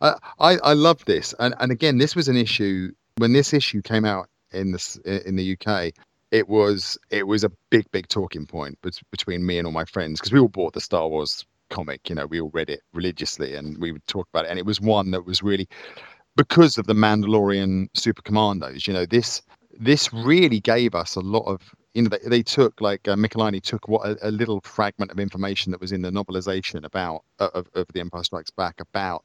[0.00, 4.04] I I love this, and and again, this was an issue when this issue came
[4.04, 5.92] out in this in the UK.
[6.30, 9.84] It was it was a big big talking point bet- between me and all my
[9.84, 12.08] friends because we all bought the Star Wars comic.
[12.08, 14.50] You know, we all read it religiously, and we would talk about it.
[14.50, 15.68] And it was one that was really
[16.36, 18.86] because of the Mandalorian Super Commandos.
[18.86, 19.42] You know, this
[19.78, 21.74] this really gave us a lot of.
[21.94, 25.20] You know, they, they took like uh, Michelinie took what a, a little fragment of
[25.20, 29.24] information that was in the novelization about uh, of, of the Empire Strikes Back about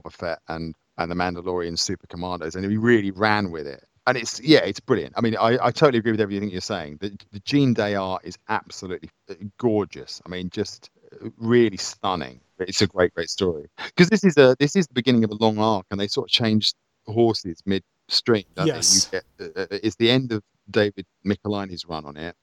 [0.00, 3.84] Boba Fett and and the Mandalorian Super Commandos, and he really ran with it.
[4.06, 5.14] And it's yeah, it's brilliant.
[5.16, 6.98] I mean, I, I totally agree with everything you're saying.
[7.00, 10.22] The the Gene Day art is absolutely uh, gorgeous.
[10.24, 12.40] I mean, just uh, really stunning.
[12.58, 15.34] It's a great, great story because this is a this is the beginning of a
[15.34, 16.74] long arc, and they sort of changed
[17.06, 18.44] horses midstream.
[18.54, 18.66] don't?
[18.66, 19.10] Yes.
[19.12, 22.34] You get, uh, uh, it's the end of David Michelinie's run on it,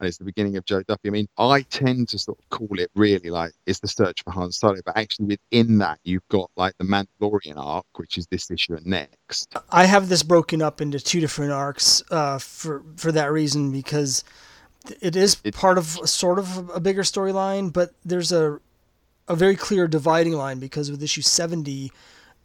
[0.00, 1.08] and it's the beginning of Jo Duffy.
[1.08, 4.30] I mean, I tend to sort of call it really like it's the search for
[4.30, 8.50] Han Solo, but actually within that you've got like the Mandalorian arc, which is this
[8.50, 9.54] issue and next.
[9.70, 14.24] I have this broken up into two different arcs uh, for for that reason because
[15.00, 18.58] it is part of sort of a bigger storyline, but there's a
[19.28, 21.92] a very clear dividing line because with issue 70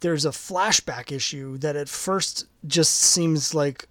[0.00, 3.88] there's a flashback issue that at first just seems like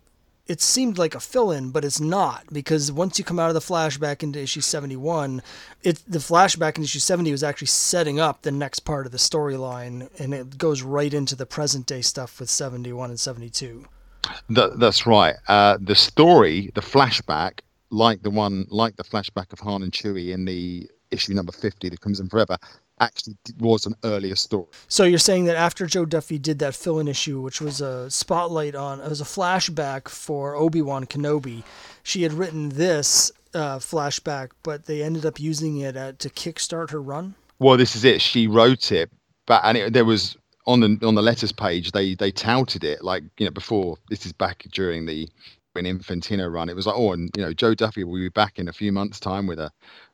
[0.47, 3.59] it seemed like a fill-in, but it's not because once you come out of the
[3.59, 5.41] flashback into issue 71,
[5.83, 9.17] it the flashback in issue 70 was actually setting up the next part of the
[9.17, 13.85] storyline, and it goes right into the present day stuff with 71 and 72.
[14.49, 15.35] That, that's right.
[15.47, 20.31] Uh, the story, the flashback, like the one, like the flashback of Han and Chewie
[20.33, 22.57] in the issue number fifty, The Crimson Forever,
[22.99, 24.67] actually was an earlier story.
[24.87, 28.75] So you're saying that after Jo Duffy did that fill-in issue, which was a spotlight
[28.75, 31.63] on, it was a flashback for Obi Wan Kenobi,
[32.03, 36.91] she had written this uh, flashback, but they ended up using it at, to kickstart
[36.91, 37.35] her run.
[37.57, 38.21] Well, this is it.
[38.21, 39.09] She wrote it,
[39.47, 43.03] but and it, there was on the on the letters page they they touted it
[43.03, 43.97] like you know before.
[44.09, 45.27] This is back during the
[45.73, 46.69] when Infantino run.
[46.69, 48.91] It was like oh, and you know Jo Duffy will be back in a few
[48.91, 49.71] months' time with a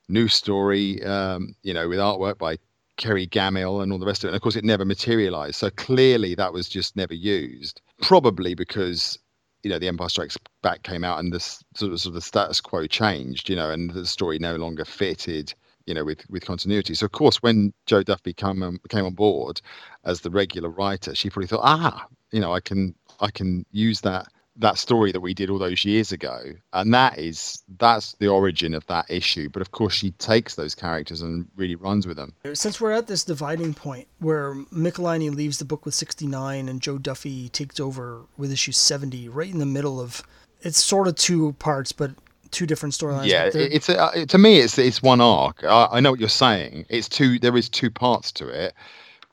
[0.08, 1.04] new story.
[1.04, 2.58] Um, you know, with artwork by
[2.98, 4.30] Kerry Gammill and all the rest of it.
[4.30, 5.56] And of course, it never materialized.
[5.56, 7.82] So clearly, that was just never used.
[8.02, 9.18] Probably because
[9.64, 12.22] you know the Empire Strikes Back came out and this sort of, sort of the
[12.22, 13.50] status quo changed.
[13.50, 15.54] You know, and the story no longer fitted.
[15.88, 16.94] You know, with with continuity.
[16.94, 19.62] So of course, when Jo Duffy come um, came on board
[20.06, 24.02] as the regular writer, she probably thought, ah, you know, I can I can use
[24.02, 24.28] that
[24.58, 26.40] that story that we did all those years ago.
[26.74, 29.50] And that is that's the origin of that issue.
[29.50, 32.34] But of course she takes those characters and really runs with them.
[32.54, 36.98] Since we're at this dividing point where Michelinie leaves the book with 69 and Jo
[36.98, 40.22] Duffy takes over with issue 70, right in the middle of
[40.62, 42.12] it's sort of two parts, but
[42.52, 43.28] two different storylines.
[43.28, 45.64] yeah it- it's a, uh, to me it's it's one arc.
[45.64, 46.86] I, I know what you're saying.
[46.90, 48.74] It's two there is two parts to it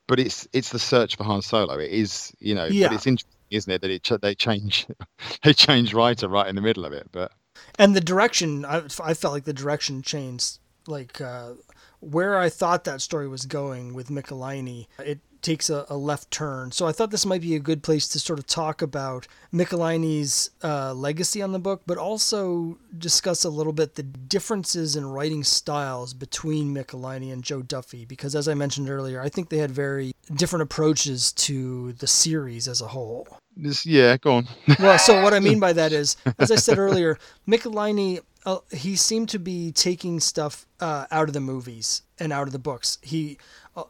[0.07, 1.75] but it's it's the search for Han Solo.
[1.79, 2.87] It is you know Yeah.
[2.87, 4.87] but it's interesting isn't it that it they change
[5.43, 7.33] they change writer right in the middle of it but
[7.79, 11.55] and the direction I, I felt like the direction changed like uh,
[12.01, 16.73] where i thought that story was going with Michelinie, it takes a, a left turn.
[16.73, 20.51] So i thought this might be a good place to sort of talk about Michelinie's
[20.63, 25.45] uh, legacy on the book but also discuss a little bit the differences in writing
[25.45, 29.71] styles between Michelinie and jo duffy because as i mentioned earlier i think they had
[29.71, 33.27] very different approaches to the series as a whole.
[33.57, 34.49] This yeah go on.
[34.79, 38.95] Well, so what I mean by that is, as I said earlier, Michelinie, uh, he
[38.97, 42.99] seemed to be taking stuff uh, out of the movies and out of the books.
[43.03, 43.39] He,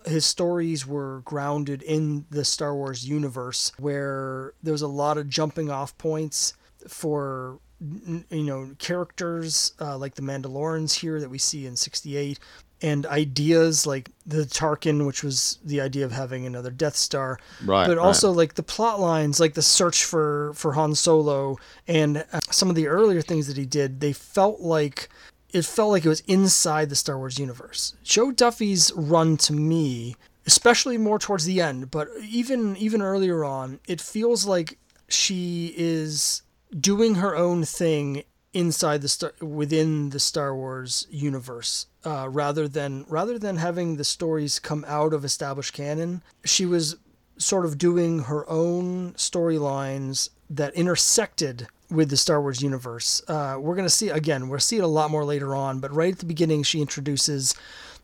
[0.05, 5.29] his stories were grounded in the Star Wars universe, where there was a lot of
[5.29, 6.55] jumping off points
[6.87, 12.39] for you know characters uh, like the Mandalorians here that we see in '68,
[12.83, 17.87] and ideas like the Tarkin, which was the idea of having another Death Star, Right,
[17.87, 18.07] but right.
[18.07, 22.69] also like the plot lines, like the search for for Han Solo, and uh, some
[22.69, 25.09] of the earlier things that he did, they felt like
[25.53, 27.95] it felt like it was inside the Star Wars universe.
[28.03, 33.81] Jo Duffy's run to me, especially more towards the end, but even even earlier on,
[33.87, 36.43] it feels like she is
[36.79, 43.05] doing her own thing inside the star within the Star Wars universe uh, rather than
[43.09, 46.97] rather than having the stories come out of established canon she was
[47.37, 53.23] sort of doing her own storylines that intersected with the Star Wars universe.
[53.29, 55.93] Uh, we're going to see, again, we'll see it a lot more later on, but
[55.93, 57.55] right at the beginning, she introduces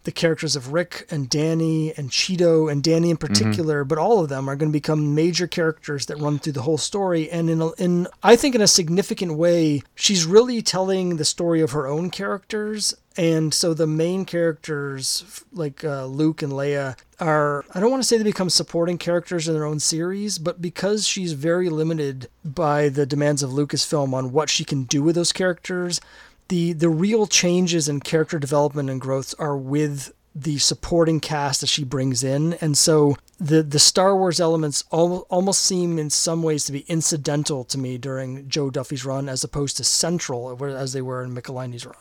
[0.05, 3.89] the characters of Rick and Dani and Chihdo and Dani in particular, mm-hmm.
[3.89, 6.79] but all of them are going to become major characters that run through the whole
[6.79, 7.31] story.
[7.31, 11.61] And in, a, in I think in a significant way, she's really telling the story
[11.61, 12.95] of her own characters.
[13.17, 18.07] And so the main characters, like uh, Luke and Leia, are, I don't want to
[18.07, 22.89] say they become supporting characters in their own series, but because she's very limited by
[22.89, 26.01] the demands of Lucasfilm on what she can do with those characters,
[26.49, 31.69] the the real changes in character development and growth are with the supporting cast that
[31.69, 36.43] she brings in and so the the Star Wars elements al- almost seem in some
[36.43, 40.93] ways to be incidental to me during Jo Duffy's run as opposed to central as
[40.93, 41.97] they were in Michelinie's run.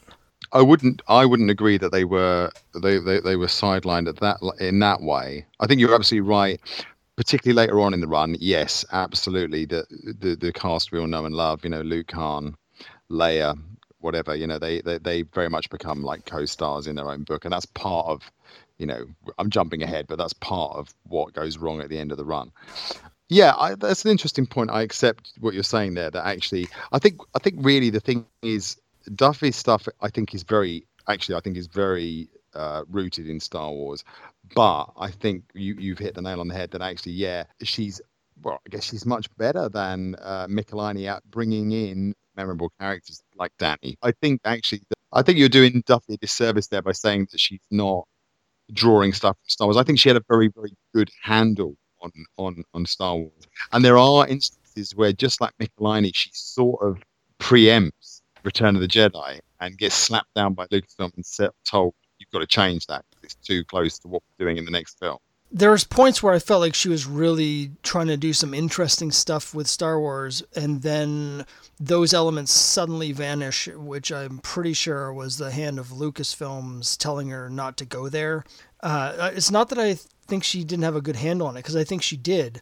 [0.51, 2.51] I wouldn't I wouldn't agree that they were
[2.81, 5.45] they, they, they were sidelined at that in that way.
[5.59, 6.59] I think you're absolutely right.
[7.15, 9.65] Particularly later on in the run, yes, absolutely.
[9.65, 9.85] The
[10.19, 12.55] the, the cast we all know and love, you know, Luke Han,
[13.11, 13.59] Leia,
[14.03, 17.45] whatever you know they, they they very much become like co-stars in their own book
[17.45, 18.31] and that's part of
[18.77, 19.05] you know
[19.39, 22.25] i'm jumping ahead but that's part of what goes wrong at the end of the
[22.25, 22.51] run.
[23.29, 24.69] Yeah I, that's an interesting point.
[24.69, 28.25] I accept what you're saying there that actually i think i think really the thing
[28.41, 28.77] is
[29.15, 33.71] duffy's stuff i think is very actually i think is very uh, rooted in star
[33.71, 34.03] wars
[34.53, 37.99] but i think you you've hit the nail on the head that actually yeah she's
[38.41, 43.51] well, I guess she's much better than uh, Michelinie at bringing in memorable characters like
[43.59, 43.95] Dani.
[44.01, 47.65] I think actually, I think you're doing Duffy a disservice there by saying that she's
[47.71, 48.07] not
[48.71, 49.77] drawing stuff from Star Wars.
[49.77, 53.83] I think she had a very, very good handle on on on Star Wars, and
[53.83, 57.01] there are instances where, just like Michelinie, she sort of
[57.39, 62.39] preempts Return of the Jedi and gets slapped down by Lucasfilm and told you've got
[62.39, 63.05] to change that.
[63.23, 65.19] It's too close to what we're doing in the next film
[65.55, 69.53] there's points where I felt like she was really trying to do some interesting stuff
[69.53, 71.45] with Star Wars, and then
[71.79, 77.51] those elements suddenly vanish, which I'm pretty sure was the hand of Lucasfilms telling her
[77.51, 78.43] not to go there.
[78.81, 81.75] Uh, it's not that I think she didn't have a good handle on it, because
[81.75, 82.59] I think she did.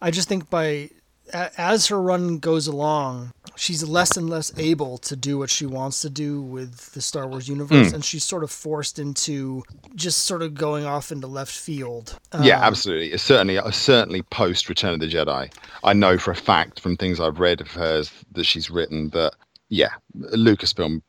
[0.00, 0.90] I just think by
[1.32, 6.00] as her run goes along, she's less and less able to do what she wants
[6.02, 7.94] to do with the Star Wars universe, mm.
[7.94, 9.62] and she's sort of forced into
[9.94, 12.18] just sort of going off into left field.
[12.32, 13.12] Um, yeah, absolutely.
[13.12, 15.52] It's certainly, uh, certainly post Return of the Jedi.
[15.84, 19.34] I know for a fact from things I've read of hers that she's written that
[19.72, 21.00] yeah, Lucasfilm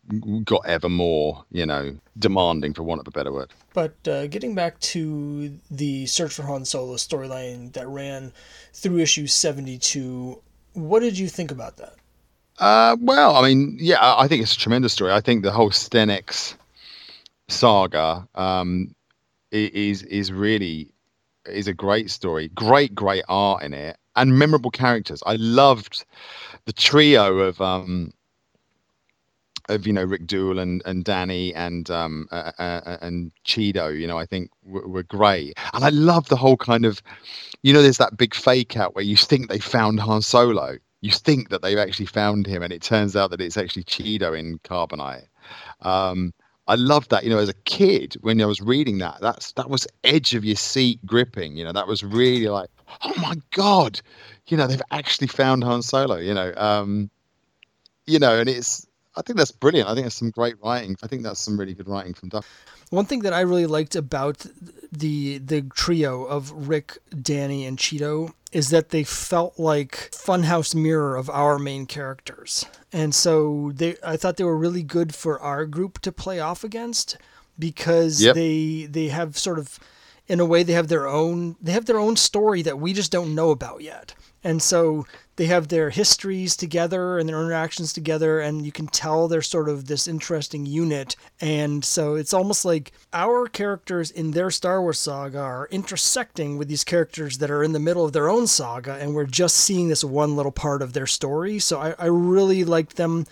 [0.45, 3.51] got ever more, you know, demanding for want of a better word.
[3.73, 8.31] But uh, getting back to the Search for Han Solo storyline that ran
[8.71, 10.41] through issue 72,
[10.75, 11.95] what did you think about that?
[12.59, 15.11] Uh, well, I mean, yeah, I think it's a tremendous story.
[15.11, 16.55] I think the whole Stenex
[17.47, 18.93] saga um,
[19.51, 20.89] is is really
[21.45, 22.49] is a great story.
[22.49, 25.23] Great, great art in it, and memorable characters.
[25.25, 26.05] I loved
[26.65, 28.13] the trio of um,
[29.69, 33.99] of you know Rik Duel and and Dani and um uh, uh, uh and Chihdo,
[33.99, 37.01] you know, I think were, were, great, and I love the whole kind of,
[37.61, 41.11] you know, there's that big fake out where you think they found Han Solo, you
[41.11, 44.57] think that they've actually found him, and it turns out that it's actually Chihdo in
[44.59, 45.27] Carbonite.
[45.81, 46.33] Um,
[46.65, 47.25] I love that.
[47.25, 50.45] You know, as a kid, when I was reading that, that's that was edge of
[50.45, 51.57] your seat gripping.
[51.57, 52.69] You know, that was really like,
[53.03, 53.99] oh my god,
[54.47, 56.15] you know, they've actually found Han Solo.
[56.15, 57.09] You know, um,
[58.07, 58.87] you know, and it's
[59.17, 59.89] I think that's brilliant.
[59.89, 60.95] I think that's some great writing.
[61.03, 62.47] I think that's some really good writing from Duff.
[62.91, 64.45] One thing that I really liked about
[64.89, 71.15] the the trio of Rik, Dani, and Chihdo is that they felt like funhouse mirror
[71.15, 72.65] of our main characters.
[72.91, 76.63] And so they I thought they were really good for our group to play off
[76.63, 77.17] against
[77.57, 78.35] because yep.
[78.35, 79.79] they they have sort of
[80.27, 83.11] in a way they have their own they have their own story that we just
[83.11, 84.13] don't know about yet.
[84.45, 85.05] And so
[85.35, 89.69] they have their histories together and their interactions together and you can tell they're sort
[89.69, 94.99] of this interesting unit and so it's almost like our characters in their star wars
[94.99, 98.93] saga are intersecting with these characters that are in the middle of their own saga
[98.95, 102.63] and we're just seeing this one little part of their story so i, I really
[102.63, 103.25] liked them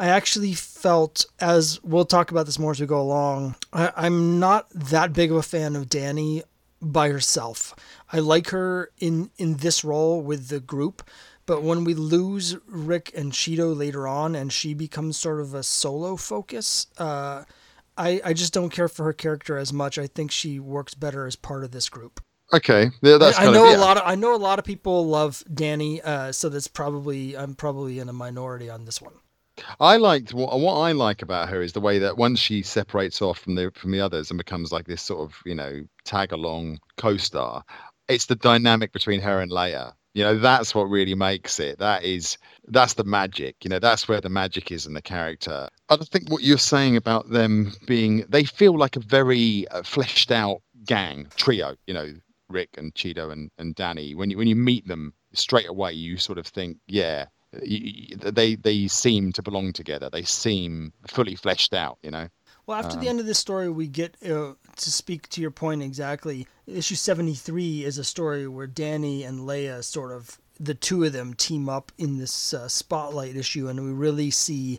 [0.00, 4.38] I actually felt, as we'll talk about this more as we go along, I, I'm
[4.38, 6.42] not that big of a fan of Dani
[6.80, 7.74] by herself.
[8.12, 11.02] I like her in in this role with the group,
[11.46, 15.62] but when we lose Rik and Chihdo later on, and she becomes sort of a
[15.62, 17.44] solo focus, uh,
[17.96, 19.98] I I just don't care for her character as much.
[19.98, 22.20] I think she works better as part of this group.
[22.52, 23.38] Okay, yeah, that's.
[23.38, 23.76] I, I know of, yeah.
[23.76, 27.36] a lot of I know a lot of people love Dani, uh, so that's probably
[27.36, 29.14] I'm probably in a minority on this one.
[29.80, 33.22] I liked what what I like about her is the way that once she separates
[33.22, 36.32] off from the from the others and becomes like this sort of you know tag
[36.32, 37.64] along co-star,
[38.08, 39.92] it's the dynamic between her and Leia.
[40.14, 41.78] You know, that's what really makes it.
[41.78, 43.56] That is that's the magic.
[43.62, 45.68] You know, that's where the magic is in the character.
[45.90, 50.32] I think what you're saying about them being they feel like a very uh, fleshed
[50.32, 51.76] out gang trio.
[51.86, 52.14] You know,
[52.48, 54.16] Rik and Chihdo and, and Dani.
[54.16, 57.26] When you when you meet them straight away, you sort of think, yeah,
[57.58, 60.08] they they seem to belong together.
[60.10, 61.98] They seem fully fleshed out.
[62.02, 62.28] You know.
[62.66, 65.50] Well, after um, the end of this story, we get uh, to speak to your
[65.50, 66.46] point exactly.
[66.66, 71.12] Issue seventy three is a story where Dani and Leia sort of the two of
[71.12, 74.78] them team up in this uh, spotlight issue, and we really see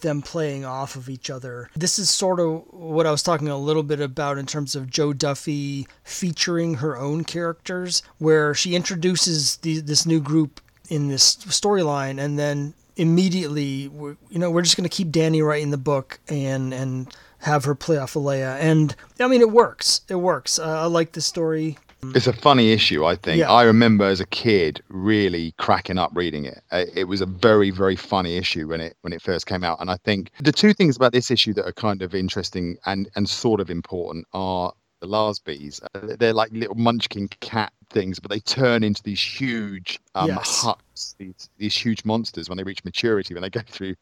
[0.00, 1.70] them playing off of each other.
[1.76, 4.90] This is sort of what I was talking a little bit about in terms of
[4.90, 11.36] Jo Duffy featuring her own characters, where she introduces the, this new group in this
[11.36, 13.90] storyline, and then immediately,
[14.30, 17.74] you know, we're just going to keep Dani writing the book and and have her
[17.74, 20.02] play off of Leia, and I mean, it works.
[20.08, 20.58] It works.
[20.58, 21.78] Uh, I like the story.
[22.14, 23.40] It's a funny issue, I think.
[23.40, 23.50] Yeah.
[23.50, 26.62] I remember as a kid really cracking up reading it.
[26.70, 29.80] Uh, it was a very, very funny issue when it when it first came out.
[29.80, 33.08] And I think the two things about this issue that are kind of interesting and
[33.16, 35.80] and sort of important are the Lahsbees.
[35.94, 40.62] Uh, they're like little munchkin cat things, but they turn into these huge um, yes.
[40.62, 43.94] huts, these, these huge monsters when they reach maturity, when they go through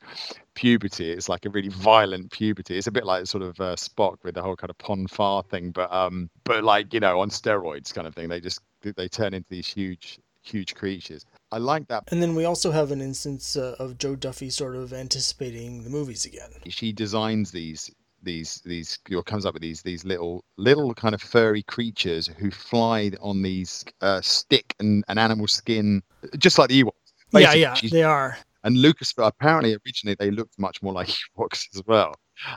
[0.55, 1.11] puberty.
[1.11, 2.77] It's like a really violent puberty.
[2.77, 5.43] It's a bit like sort of uh, Spock with the whole kind of Pon farr
[5.43, 8.29] thing, but um, but like you know on steroids kind of thing.
[8.29, 11.25] They just they turn into these huge huge creatures.
[11.53, 12.05] I like that.
[12.11, 15.91] And then we also have an instance uh, of Jo Duffy sort of anticipating the
[15.91, 16.51] movies again.
[16.69, 17.91] She designs these
[18.27, 22.51] these these or comes up with these these little little kind of furry creatures who
[22.51, 26.03] fly on these uh, stick and, and animal skin,
[26.37, 26.91] just like the Ewoks.
[27.33, 28.37] Basically, yeah, yeah, they are.
[28.65, 31.09] And Lucasfilm apparently originally they looked much more like
[31.39, 32.15] Ewoks as well.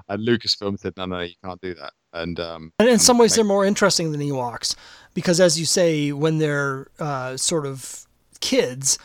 [0.10, 1.94] And Lucasfilm said, no, no, you can't do that.
[2.12, 4.76] And um, and in some ways, they're more interesting than Ewoks
[5.14, 8.08] because, as you say, when they're uh, sort of
[8.40, 8.98] kids,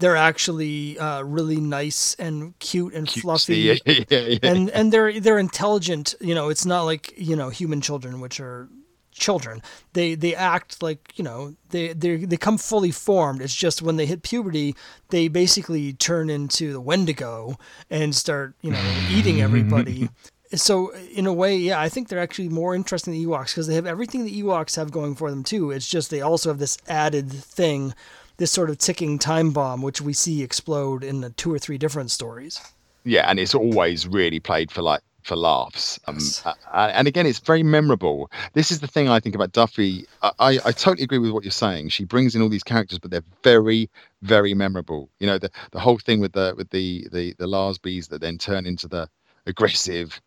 [0.00, 3.20] they're actually uh, really nice and cute and Cutesy.
[3.20, 4.38] fluffy, yeah, yeah, yeah.
[4.42, 6.14] and and they're they're intelligent.
[6.20, 8.68] You know, it's not like you know human children, which are
[9.12, 9.62] children.
[9.92, 13.42] They they act like you know they they they come fully formed.
[13.42, 14.74] It's just when they hit puberty,
[15.10, 17.56] they basically turn into the Wendigo
[17.90, 20.08] and start you know eating everybody.
[20.54, 23.74] so in a way, yeah, I think they're actually more interesting than Ewoks because they
[23.74, 25.70] have everything the Ewoks have going for them too.
[25.70, 27.94] It's just they also have this added thing
[28.40, 31.76] this sort of ticking time bomb, which we see explode in the two or three
[31.76, 32.58] different stories.
[33.04, 36.00] Yeah, and it's always really played for like for laughs.
[36.06, 36.42] Um, yes.
[36.72, 38.30] and again, it's very memorable.
[38.54, 40.06] This is the thing I think about Duffy.
[40.22, 41.90] I, I, I, totally agree with what you're saying.
[41.90, 43.90] She brings in all these characters, but they're very,
[44.22, 45.10] very memorable.
[45.18, 48.38] You know, the the whole thing with the with the the the Lahsbees that then
[48.38, 49.06] turn into the
[49.46, 50.18] aggressive,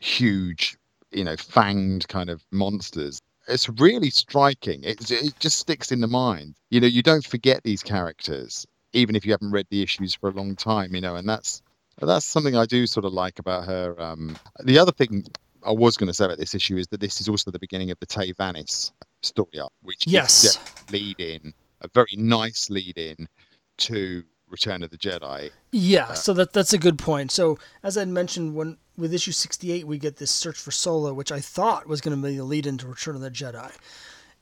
[0.00, 0.78] huge,
[1.10, 4.84] you know, fanged kind of monsters it's really striking.
[4.84, 6.54] It, it just sticks in the mind.
[6.70, 10.28] You know, you don't forget these characters, even if you haven't read the issues for
[10.28, 10.94] a long time.
[10.94, 11.62] You know, and that's
[12.00, 14.00] that's something I do sort of like about her.
[14.00, 15.26] Um, the other thing
[15.64, 17.90] I was going to say about this issue is that this is also the beginning
[17.90, 20.44] of the Tay Vanis story arc, which yes.
[20.44, 20.58] is
[20.90, 23.28] lead in a very nice lead in
[23.78, 25.50] to Return of the Jedi.
[25.70, 27.30] Yeah, uh, so that that's a good point.
[27.30, 31.32] So as I mentioned when with issue 68, we get this search for Solo, which
[31.32, 33.70] I thought was going to be the lead into Return of the Jedi.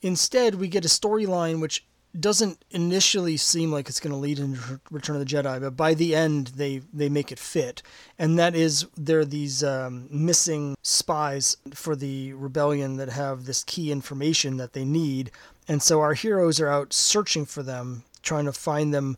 [0.02, 1.86] Instead, we get a storyline which
[2.18, 5.94] doesn't initially seem like it's going to lead into Return of the Jedi, but by
[5.94, 7.82] the end, they, they make it fit.
[8.18, 13.64] And that is, there are these um, missing spies for the rebellion that have this
[13.64, 15.30] key information that they need.
[15.68, 19.16] And so our heroes are out searching for them, trying to find them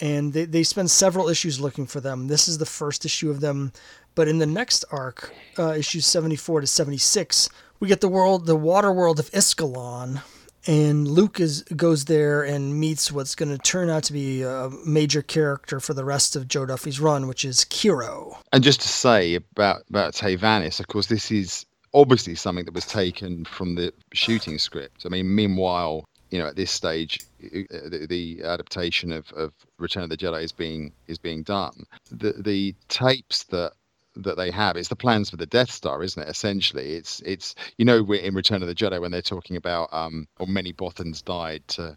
[0.00, 2.28] and they, they spend several issues looking for them.
[2.28, 3.72] This is the first issue of them
[4.18, 7.48] but in the next arc, uh, issues 74 to 76,
[7.78, 10.22] we get the world, the water world of Iskalon,
[10.66, 14.70] and Luke is goes there and meets what's going to turn out to be a
[14.84, 18.36] major character for the rest of Jo Duffy's run, which is Kiro.
[18.52, 21.64] And just to say about about Tay Vanis, of course, this is
[21.94, 25.06] obviously something that was taken from the shooting script.
[25.06, 30.10] I mean, meanwhile, you know, at this stage, the, the, adaptation of, of Return of
[30.10, 31.84] the Jedi is being is being done.
[32.10, 33.74] The the tapes that
[34.18, 34.76] that they have.
[34.76, 36.28] It's the plans for the Death Star, isn't it?
[36.28, 39.92] Essentially, it's it's you know we're in Return of the Jedi when they're talking about
[39.92, 41.96] um or many Bothans died to,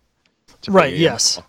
[0.61, 1.39] to right yes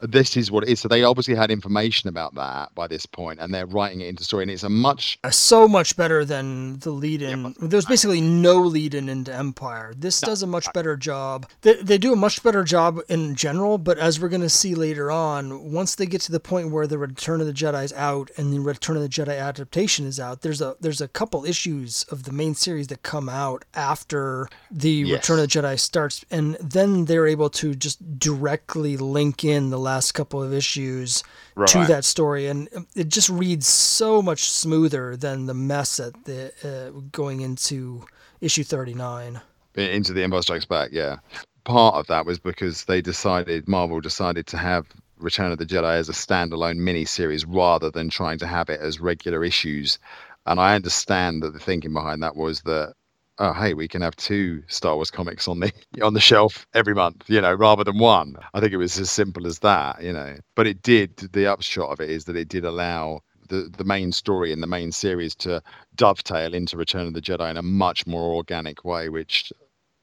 [0.00, 0.80] this is what it is.
[0.80, 4.24] So they obviously had information about that by this point, and they're writing it into
[4.24, 7.44] story, and it's a much uh, so much better than the lead in.
[7.44, 9.94] Yeah, There's basically no lead in into Empire.
[9.96, 11.48] This no, does a much better job.
[11.62, 14.74] They, they do a much better job in general, but as we're going to see
[14.74, 17.92] later on, once they get to the point where the Return of the Jedi is
[17.94, 21.44] out and the Return of the Jedi adaptation is out, there's a there's a couple
[21.44, 25.12] issues of the main series that come out after the yes.
[25.12, 29.78] Return of the Jedi starts, and then they're able to just directly link in the
[29.78, 31.22] last couple of issues
[31.54, 31.68] right.
[31.68, 36.52] to that story, and it just reads so much smoother than the mess at the
[36.64, 38.04] uh, going into
[38.40, 39.40] issue thirty nine.
[39.74, 41.16] Into the Empire Strikes Back, yeah.
[41.64, 44.86] Part of that was because they decided Marvel decided to have
[45.18, 48.80] Return of the Jedi as a standalone mini series rather than trying to have it
[48.80, 49.98] as regular issues.
[50.46, 52.94] And I understand that the thinking behind that was that
[53.38, 55.72] oh hey we can have two star wars comics on the
[56.02, 59.10] on the shelf every month you know rather than one i think it was as
[59.10, 62.48] simple as that you know but it did the upshot of it is that it
[62.48, 65.62] did allow the the main story and the main series to
[65.96, 69.52] dovetail into return of the jedi in a much more organic way which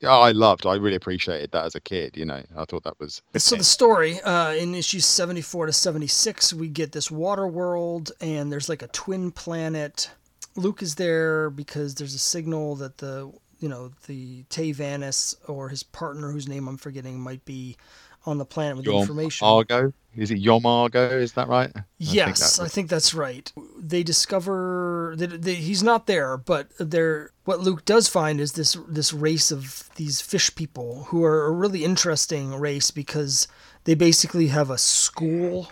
[0.03, 0.65] I loved.
[0.65, 2.17] I really appreciated that as a kid.
[2.17, 3.21] You know, I thought that was.
[3.37, 7.47] So the story uh, in issues seventy four to seventy six, we get this water
[7.47, 10.09] world, and there's like a twin planet
[10.55, 15.69] Luke is there because there's a signal that the you know the Tay Vanis or
[15.69, 17.77] his partner, whose name I'm forgetting, might be
[18.25, 19.47] on the planet with Yom information.
[19.47, 21.09] Argo is it Yom Argo?
[21.09, 21.71] Is that right?
[21.75, 23.51] I yes, think I think that's right.
[23.79, 29.13] They discover that he's not there, but they're what Luke does find is this this
[29.13, 33.47] race of these fish people who are a really interesting race because
[33.85, 35.71] they basically have a school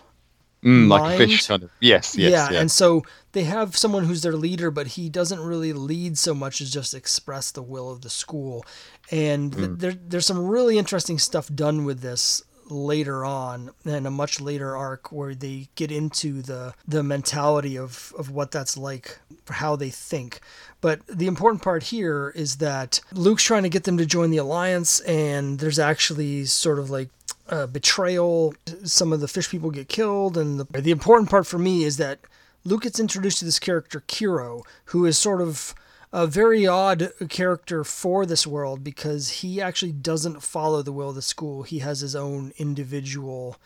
[0.64, 1.72] Mm, like fish kind of.
[1.80, 2.32] Yes, yes.
[2.32, 6.18] Yeah, yeah, and so they have someone who's their leader, but he doesn't really lead
[6.18, 8.66] so much as just express the will of the school.
[9.12, 9.80] And mm.
[9.80, 14.76] there, there's some really interesting stuff done with this later on in a much later
[14.76, 19.76] arc where they get into the the mentality of of what that's like for how
[19.76, 20.40] they think
[20.80, 24.38] but the important part here is that Luke's trying to get them to join the
[24.38, 27.10] alliance and there's actually sort of like
[27.50, 28.54] uh, betrayal.
[28.84, 31.98] Some of the fish people get killed, and the, the important part for me is
[31.98, 32.20] that
[32.64, 35.74] Luke gets introduced to this character Kiro, who is sort of
[36.12, 41.16] a very odd character for this world because he actually doesn't follow the will of
[41.16, 41.64] the school.
[41.64, 43.58] He has his own individual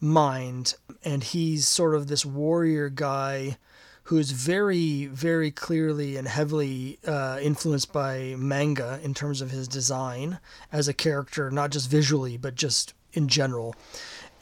[0.00, 0.74] mind,
[1.04, 3.56] and he's sort of this warrior guy
[4.04, 10.38] who's very, very clearly and heavily uh, influenced by manga in terms of his design
[10.70, 13.74] as a character, not just visually, but just in general.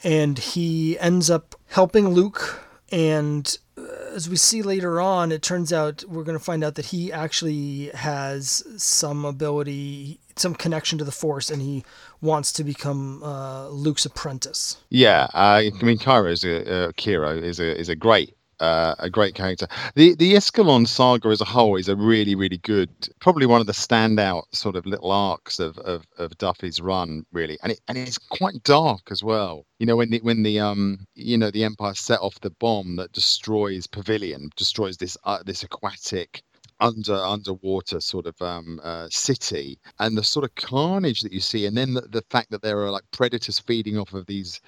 [0.03, 2.61] And he ends up helping Luke.
[2.91, 3.81] And uh,
[4.13, 7.11] as we see later on, it turns out we're going to find out that he
[7.11, 11.83] actually has some ability, some connection to the Force, and he
[12.21, 14.77] wants to become uh, Luke's apprentice.
[14.89, 18.95] Yeah, uh, I mean, Cairo is a uh, Kiro is a is a great uh,
[18.99, 19.67] a great character.
[19.95, 22.89] The the Iskalon saga as a whole is a really really good,
[23.19, 27.57] probably one of the standout sort of little arcs of, of, of Duffy's run, really,
[27.63, 29.65] and it and it's quite dark as well.
[29.79, 32.95] You know when the when the um you know the Empire set off the bomb
[32.97, 36.43] that destroys Pavilion, destroys this uh, this aquatic
[36.79, 41.65] under underwater sort of um, uh, city and the sort of carnage that you see
[41.65, 44.59] and then the, the fact that there are like predators feeding off of these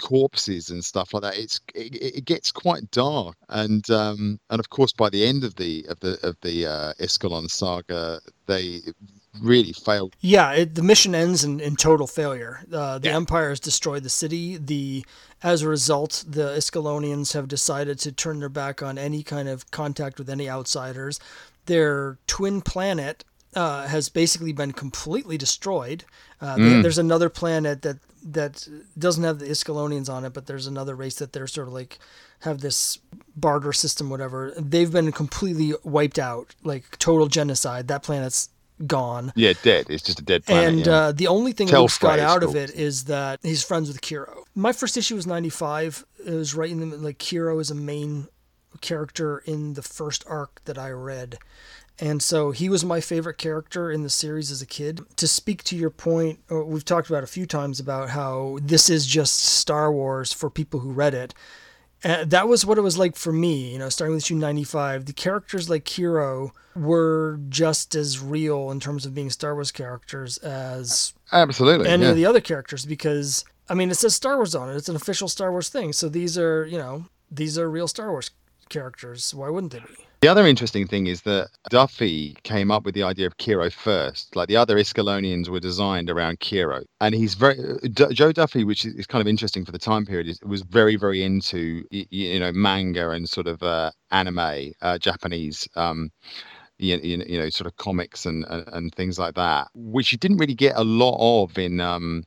[0.00, 1.36] corpses and stuff like that.
[1.36, 5.54] It's it, it gets quite dark, and um, and of course by the end of
[5.56, 8.80] the of the of the uh, Iskalon saga, they
[9.40, 10.14] really failed.
[10.20, 12.60] Yeah, it, the mission ends in, in total failure.
[12.72, 13.16] Uh, the yeah.
[13.16, 14.56] Empire has destroyed the city.
[14.56, 15.04] The
[15.42, 19.70] as a result, the Iskalonians have decided to turn their back on any kind of
[19.70, 21.20] contact with any outsiders.
[21.66, 23.24] Their twin planet
[23.56, 26.04] uh, has basically been completely destroyed.
[26.40, 26.82] Uh, mm.
[26.82, 31.16] There's another planet that that doesn't have the Iskalonians on it, but there's another race
[31.16, 31.98] that they're sort of like
[32.40, 32.98] have this
[33.34, 34.52] barter system, whatever.
[34.58, 37.88] They've been completely wiped out, like total genocide.
[37.88, 38.50] That planet's
[38.86, 39.32] gone.
[39.36, 39.86] Yeah, dead.
[39.88, 40.68] It's just a dead planet.
[40.68, 40.92] And yeah.
[40.92, 44.00] uh, the only thing Tell Luke's got out of it is that he's friends with
[44.00, 44.44] Kiro.
[44.54, 46.04] My first issue was 95.
[46.26, 48.28] It was right in the like Kiro is a main
[48.80, 51.38] character in the first arc that I read.
[51.98, 55.00] And so he was my favorite character in the series as a kid.
[55.16, 58.90] To speak to your point, uh, we've talked about a few times about how this
[58.90, 61.32] is just Star Wars for people who read it.
[62.04, 65.06] And that was what it was like for me, you know, starting with issue 95.
[65.06, 70.36] The characters like Kiro were just as real in terms of being Star Wars characters
[70.38, 72.10] as absolutely any yeah.
[72.10, 74.76] of the other characters because I mean, it says Star Wars on it.
[74.76, 75.92] It's an official Star Wars thing.
[75.92, 78.30] So these are, you know, these are real Star Wars
[78.68, 79.34] characters.
[79.34, 80.05] Why wouldn't they be?
[80.22, 84.34] The other interesting thing is that Duffy came up with the idea of Kiro first.
[84.34, 88.86] Like the other Iskalonians were designed around Kiro, and he's very D- Jo Duffy, which
[88.86, 90.26] is, kind of interesting for the time period.
[90.26, 94.98] Is, was very very into you, you know manga and sort of uh, anime, uh,
[94.98, 95.68] Japanese.
[95.76, 96.10] Um,
[96.78, 100.36] you, you know, sort of comics and, and, and things like that, which you didn't
[100.36, 102.22] really get a lot of in um,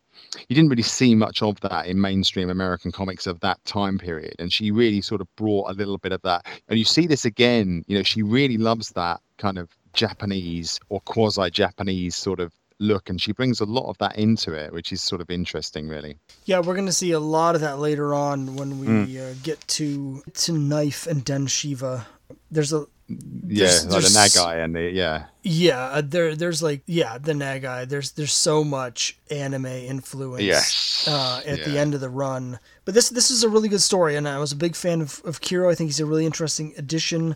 [0.48, 4.36] you didn't really see much of that in mainstream American comics of that time period.
[4.40, 6.46] And she really sort of brought a little bit of that.
[6.68, 11.02] And you see this again, you know, she really loves that kind of Japanese or
[11.02, 14.94] quasi Japanese sort of look and she brings a lot of that into it which
[14.94, 16.16] is sort of interesting really
[16.46, 19.32] yeah we're going to see a lot of that later on when we mm.
[19.32, 22.08] uh, get to to knife and den shiva
[22.50, 25.26] there's a yeah, there's, like there's, the Nagai and the yeah.
[25.42, 27.90] Yeah, uh, there there's like yeah the Nagai.
[27.90, 30.44] There's there's so much anime influence.
[30.44, 31.08] Yes.
[31.08, 31.66] Uh, at yeah.
[31.66, 34.38] the end of the run, but this this is a really good story, and I
[34.38, 35.72] was a big fan of of Kiro.
[35.72, 37.36] I think he's a really interesting addition.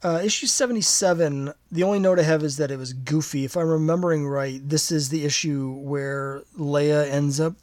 [0.00, 3.44] Uh, issue 77, the only note I have is that it was goofy.
[3.44, 7.54] If I'm remembering right, this is the issue where Leia ends up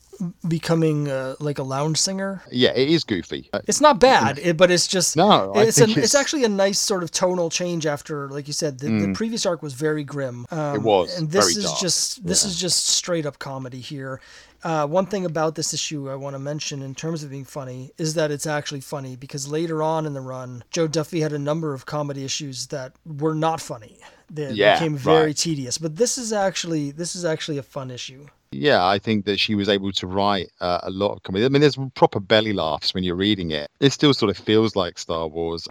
[0.47, 2.41] becoming uh, like a lounge singer.
[2.51, 3.49] Yeah, it is goofy.
[3.53, 5.53] Uh, it's not bad, it, but it's just no.
[5.55, 8.79] It's, a, it's, it's actually a nice sort of tonal change after, like you said,
[8.79, 9.07] the, mm.
[9.07, 10.45] the previous arc was very grim.
[10.51, 11.79] Um, it was, and this is dark.
[11.79, 12.49] just this yeah.
[12.49, 14.21] is just straight up comedy here.
[14.63, 17.91] Uh, one thing about this issue I want to mention in terms of being funny
[17.99, 21.39] is that it's actually funny because later on in the run, Jo Duffy had a
[21.39, 23.99] number of comedy issues that were not funny.
[24.27, 25.37] They yeah, became very right.
[25.37, 25.77] tedious.
[25.77, 29.55] But this is actually this is actually a fun issue yeah, I think that she
[29.55, 31.45] was able to write uh, a lot of comedy.
[31.45, 33.69] I mean, there's proper belly laughs when you're reading it.
[33.79, 35.67] It still sort of feels like Star Wars.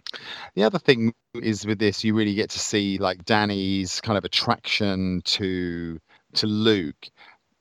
[0.55, 4.25] The other thing is with this, you really get to see like Dani's kind of
[4.25, 5.99] attraction to
[6.33, 7.09] to Luke,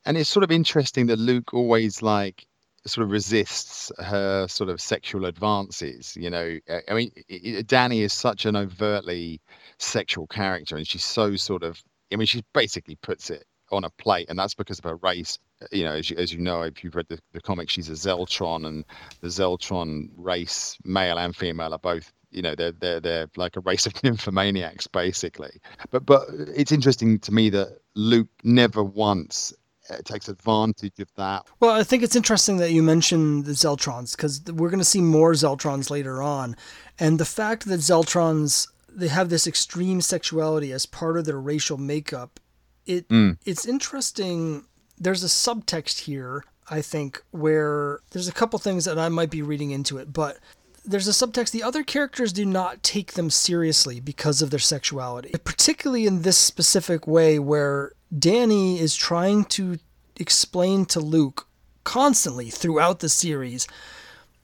[0.04, 2.46] and it's sort of interesting that Luke always like
[2.86, 6.16] sort of resists her sort of sexual advances.
[6.16, 6.58] You know,
[6.88, 9.40] I mean, Dani is such an overtly
[9.78, 11.82] sexual character, and she's so sort of.
[12.12, 13.44] I mean, she basically puts it
[13.74, 15.38] on a plate, and that's because of her race.
[15.70, 17.92] You know, as you, as you know, if you've read the, the comic, she's a
[17.92, 18.84] Zeltron, and
[19.20, 23.60] the Zeltron race, male and female, are both you know they're they're they're like a
[23.60, 25.60] race of nymphomaniacs basically.
[25.90, 26.22] But but
[26.54, 29.54] it's interesting to me that luke never once
[29.88, 31.46] uh, takes advantage of that.
[31.60, 35.00] Well i think it's interesting that you mentioned the zeltrons because we're going to see
[35.00, 36.56] more zeltrons later on.
[36.98, 41.76] And the fact that zeltrons they have this extreme sexuality as part of their racial
[41.76, 42.38] makeup
[42.86, 43.36] it mm.
[43.44, 44.64] it's interesting.
[44.98, 49.42] There's a subtext here, I think, where there's a couple things that I might be
[49.42, 50.38] reading into it, but
[50.84, 51.50] there's a subtext.
[51.50, 56.36] The other characters do not take them seriously because of their sexuality, particularly in this
[56.36, 59.78] specific way where Dani is trying to
[60.16, 61.48] explain to Luke
[61.82, 63.66] constantly throughout the series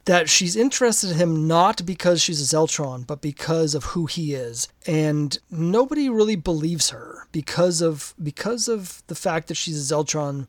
[0.07, 4.35] that she's interested in him not because she's a Zeltron, but because of who he
[4.35, 4.69] is.
[4.87, 10.47] And nobody really believes her because of because of the fact that she's a Zeltron,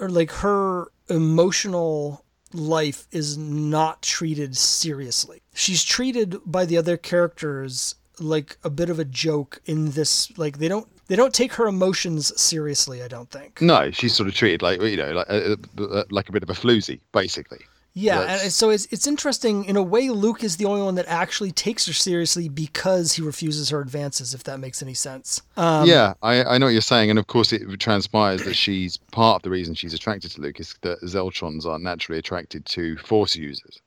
[0.00, 5.42] or like her emotional life is not treated seriously.
[5.54, 10.58] She's treated by the other characters like a bit of a joke in this like
[10.58, 14.34] they don't they don't take her emotions seriously i don't think no she's sort of
[14.34, 17.60] treated like you know like uh, uh, like a bit of a floozy basically
[17.92, 20.10] yeah, and so it's it's interesting in a way.
[20.10, 24.32] Luke is the only one that actually takes her seriously because he refuses her advances.
[24.32, 25.42] If that makes any sense.
[25.56, 28.96] Um, yeah, I, I know what you're saying, and of course it transpires that she's
[28.96, 32.96] part of the reason she's attracted to Luke is that Zeltrons are naturally attracted to
[32.98, 33.80] Force users.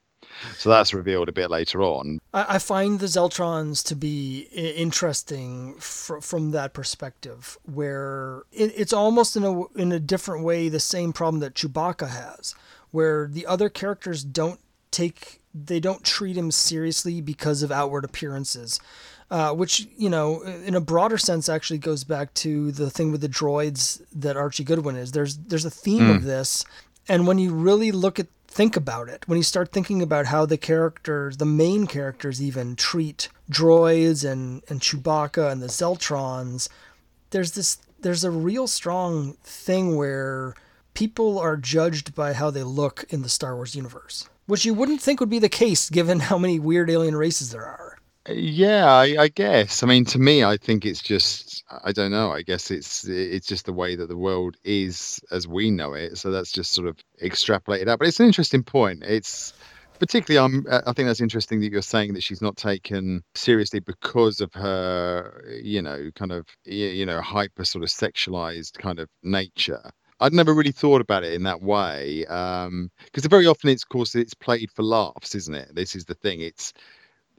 [0.58, 2.20] So that's revealed a bit later on.
[2.34, 8.94] I, I find the Zeltrons to be interesting fr- from that perspective, where it, it's
[8.94, 12.56] almost in a in a different way the same problem that Chewbacca has
[12.94, 14.60] where the other characters don't
[14.92, 18.80] take they don't treat him seriously because of outward appearances.
[19.32, 23.22] Uh, which you know, in a broader sense, actually goes back to the thing with
[23.22, 25.12] the droids that Archie Goodwin is.
[25.12, 26.16] There's there's a theme mm.
[26.18, 26.28] of hmm.
[26.28, 26.64] this,
[27.10, 30.46] and when you really look at think about it, when you start thinking about how
[30.46, 36.70] the characters, the main characters, even treat droids and and Chewbacca and the Zeltrons,
[37.32, 40.54] there's this there's a real strong thing where
[40.94, 45.02] people are judged by how they look in the Star Wars universe, which you wouldn't
[45.02, 47.98] think would be the case given how many weird alien races there are.
[48.30, 49.84] Yeah, I, I, guess.
[49.84, 52.32] I mean, to me, I think it's just I don't know.
[52.32, 56.18] I guess it's it's just the way that the world is as we know it.
[56.18, 58.00] So that's just sort of extrapolated out.
[58.00, 59.04] But it's an interesting point.
[59.04, 59.54] It's
[60.00, 63.82] particularly um, I'm I think that's interesting that you're saying that she's not taken seriously
[63.82, 69.10] because of her, you know, kind of you know hyper sort of sexualized kind of
[69.22, 69.92] nature.
[70.24, 72.90] I'd never really thought about it in that way because um,
[73.30, 75.76] very often it's, of course, it's played for laughs, isn't it?
[75.76, 76.40] This is the thing.
[76.40, 76.74] It's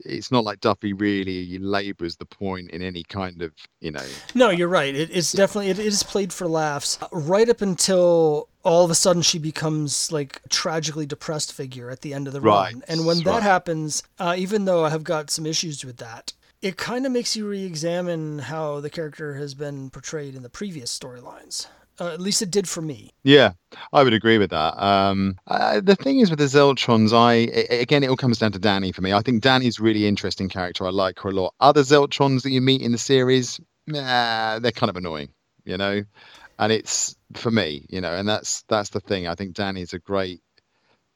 [0.01, 4.05] it's not like Duffy really labours the point in any kind of you know.
[4.35, 4.95] No, you're right.
[4.95, 9.23] It, it's definitely it is played for laughs right up until all of a sudden
[9.23, 12.83] she becomes like a tragically depressed figure at the end of the Right, run.
[12.87, 13.43] And when that right.
[13.43, 17.37] happens, uh, even though I have got some issues with that, it kind of makes
[17.37, 21.67] you re-examine how the character has been portrayed in the previous storylines.
[22.01, 23.11] Uh, at least it did for me.
[23.23, 23.53] Yeah,
[23.93, 24.83] I would agree with that.
[24.83, 28.59] Um, the thing is with the Zeltrons, I a- again, it all comes down to
[28.59, 29.13] Dani for me.
[29.13, 30.87] I think Dani's really interesting character.
[30.87, 31.55] I like her a lot.
[31.61, 35.29] Other Zeltrons that you meet in the series, nah, they're kind of annoying,
[35.65, 36.03] you know.
[36.59, 39.27] And it's for me, you know, and that's that's the thing.
[39.27, 40.41] I think Dani's a great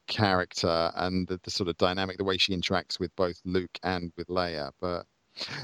[0.07, 4.11] character and the, the sort of dynamic, the way she interacts with both Luke and
[4.17, 4.71] with Leia.
[4.81, 5.05] But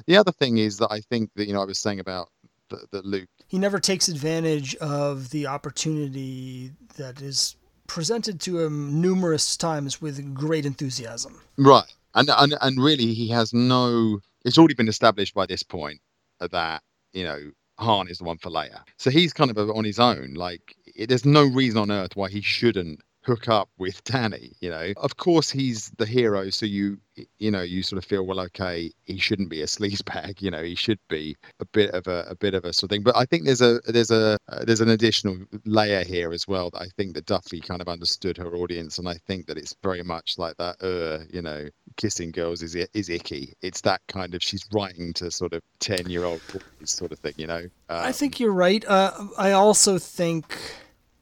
[0.07, 2.29] the other thing is that I think that you know I was saying about
[2.69, 7.55] that, that Luke He never takes advantage of the opportunity that is
[7.87, 11.39] presented to him numerous times with great enthusiasm.
[11.57, 11.93] Right.
[12.15, 15.99] And, and and really he has no it's already been established by this point
[16.39, 16.81] that,
[17.13, 18.81] you know, Han is the one for Leia.
[18.97, 20.33] So he's kind of on his own.
[20.35, 24.69] Like it, there's no reason on earth why he shouldn't hook up with Dani, you
[24.69, 24.93] know.
[24.97, 26.97] Of course he's the hero, so you
[27.39, 30.63] you know, you sort of feel, well, okay, he shouldn't be a sleazebag, you know,
[30.63, 33.03] he should be a bit of a, a bit of a sort of thing.
[33.03, 36.69] But I think there's a there's a uh, there's an additional layer here as well
[36.71, 39.75] that I think that Duffy kind of understood her audience, and I think that it's
[39.81, 41.67] very much like that, uh, you know,
[41.97, 43.53] kissing girls is is icky.
[43.61, 47.19] It's that kind of she's writing to sort of ten year old boys sort of
[47.19, 47.67] thing, you know.
[47.89, 48.83] I Um, think you're right.
[48.85, 50.57] Uh, I also think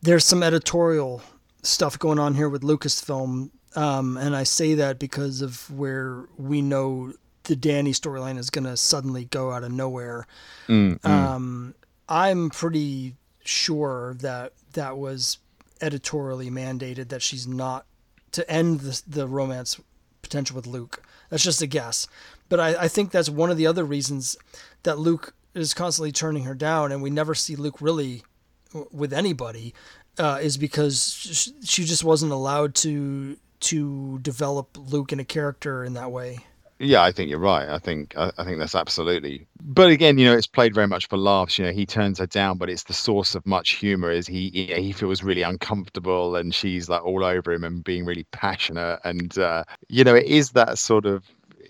[0.02, 1.22] there's some editorial
[1.64, 6.62] stuff going on here with Lucasfilm, um, and I say that because of where we
[6.62, 7.14] know
[7.46, 10.28] the Dani storyline is going to suddenly go out of nowhere.
[10.68, 11.10] mm, mm.
[11.10, 11.76] Um,
[12.08, 15.40] I'm pretty sure that that was
[15.82, 17.86] editorially mandated that she's not
[18.32, 19.80] to end the, the romance
[20.22, 21.04] potential with Luke.
[21.30, 22.08] That's just a guess,
[22.50, 24.38] but I, I think that's one of the other reasons
[24.84, 28.24] that Luke is constantly turning her down, and we never see Luke really
[28.72, 29.74] w- with anybody,
[30.18, 35.94] uh, is because she just wasn't allowed to to develop Luke in a character in
[35.94, 36.40] that way.
[36.80, 37.70] Yeah, I think you're right.
[37.70, 39.48] I think I, I think that's absolutely.
[39.62, 41.58] But again, you know, it's played very much for laughs.
[41.58, 44.12] You know, he turns her down, but it's the source of much humor.
[44.12, 44.50] Is he?
[44.50, 49.00] He feels really uncomfortable, and she's like all over him and being really passionate.
[49.06, 51.24] And uh, you know, it is that sort of,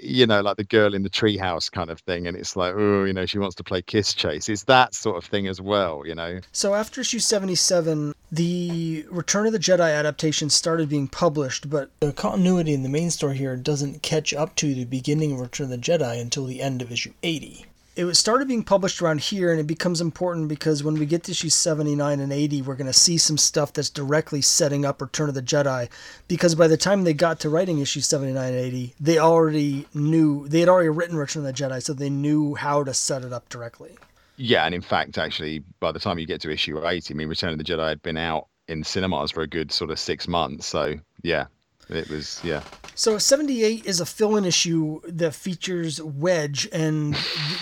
[0.03, 2.27] you know, like the girl in the treehouse kind of thing.
[2.27, 4.49] And it's like, oh, you know, she wants to play kiss chase.
[4.49, 6.03] It's that sort of thing as well.
[6.05, 6.39] You know.
[6.51, 12.11] So after issue 77, the Return of the Jedi adaptation started being published, but the
[12.13, 15.69] continuity in the main story here doesn't catch up to the beginning of Return of
[15.71, 17.65] the Jedi until the end of issue 80.
[17.95, 21.23] It was started being published around here, and it becomes important because when we get
[21.25, 24.99] to issues 79 and 80, we're going to see some stuff that's directly setting up
[24.99, 25.89] Return of the Jedi.
[26.27, 30.47] Because by the time they got to writing issues 79 and 80, they already knew,
[30.47, 33.31] they had already written Return of the Jedi, so they knew how to set it
[33.31, 33.95] up directly.
[34.37, 37.27] Yeah, and in fact, actually, by the time you get to issue 80, I mean,
[37.27, 40.27] Return of the Jedi had been out in cinemas for a good sort of six
[40.27, 40.65] months.
[40.65, 41.45] So yeah,
[41.89, 42.61] it was yeah.
[42.95, 47.15] So 78 is a fill-in issue that features Wedge, and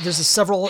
[0.03, 0.69] there's a several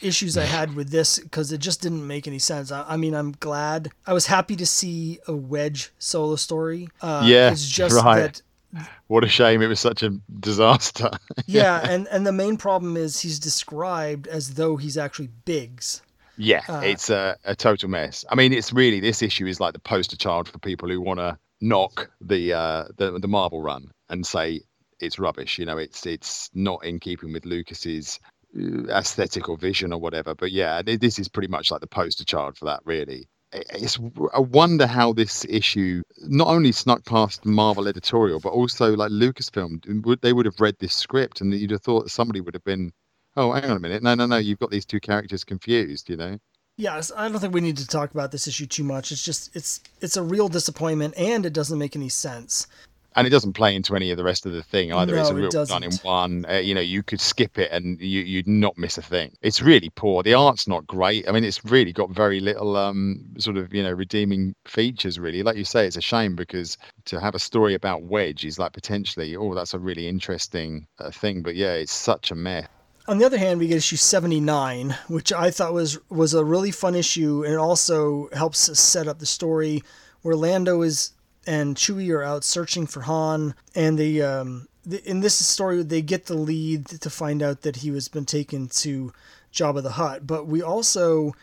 [0.00, 2.70] issues I had with this because it just didn't make any sense.
[2.70, 3.90] I, I mean, I'm glad.
[4.06, 6.88] I was happy to see a Wedge solo story.
[7.00, 8.40] Uh, Yeah, it's just right.
[8.74, 9.62] that What a shame!
[9.62, 11.10] It was such a disaster.
[11.46, 16.02] yeah, and and the main problem is he's described as though he's actually Biggs.
[16.38, 18.24] Yeah, Uh, it's a, a total mess.
[18.30, 21.20] I mean, it's really this issue is like the poster child for people who want
[21.20, 24.60] to knock the uh, the the Marvel run and say
[25.00, 25.58] it's rubbish.
[25.58, 28.20] You know, it's it's not in keeping with Lucas's
[28.58, 30.34] uh, aesthetic or vision or whatever.
[30.34, 32.80] But yeah, this is pretty much like the poster child for that.
[32.84, 33.98] Really, it's
[34.34, 40.20] I wonder how this issue not only snuck past Marvel editorial, but also like Lucasfilm.
[40.20, 42.92] They would have read this script and you'd have thought somebody would have been.
[43.34, 44.02] Oh, hang on a minute.
[44.02, 44.36] No, no, no.
[44.36, 46.36] You've got these two characters confused, you know?
[46.78, 49.12] Yes, I don't think we need to talk about this issue too much.
[49.12, 52.66] It's just it's it's a real disappointment, and it doesn't make any sense.
[53.14, 55.14] and it doesn't play into any of the rest of the thing either.
[55.14, 56.46] it's a No, it real done in one.
[56.48, 59.32] Uh, you know, you could skip it and you you'd not miss a thing.
[59.42, 60.22] It's really poor.
[60.22, 61.28] The art's not great.
[61.28, 65.18] I mean, it's really got very little um sort of you know redeeming features.
[65.18, 68.58] Really, like you say, it's a shame because to have a story about Wedge is
[68.58, 71.42] like potentially oh that's a really interesting uh, thing.
[71.42, 72.66] But yeah, it's such a mess.
[73.08, 76.70] On the other hand, we get issue 79, which I thought was was a really
[76.70, 79.82] fun issue, and it also helps us set up the story
[80.22, 81.12] where Lando is
[81.46, 86.02] and Chewie are out searching for Han, and they um, the, in this story they
[86.02, 89.12] get the lead to find out that he was been taken to
[89.52, 90.26] Jabba the Hutt.
[90.26, 91.34] But we also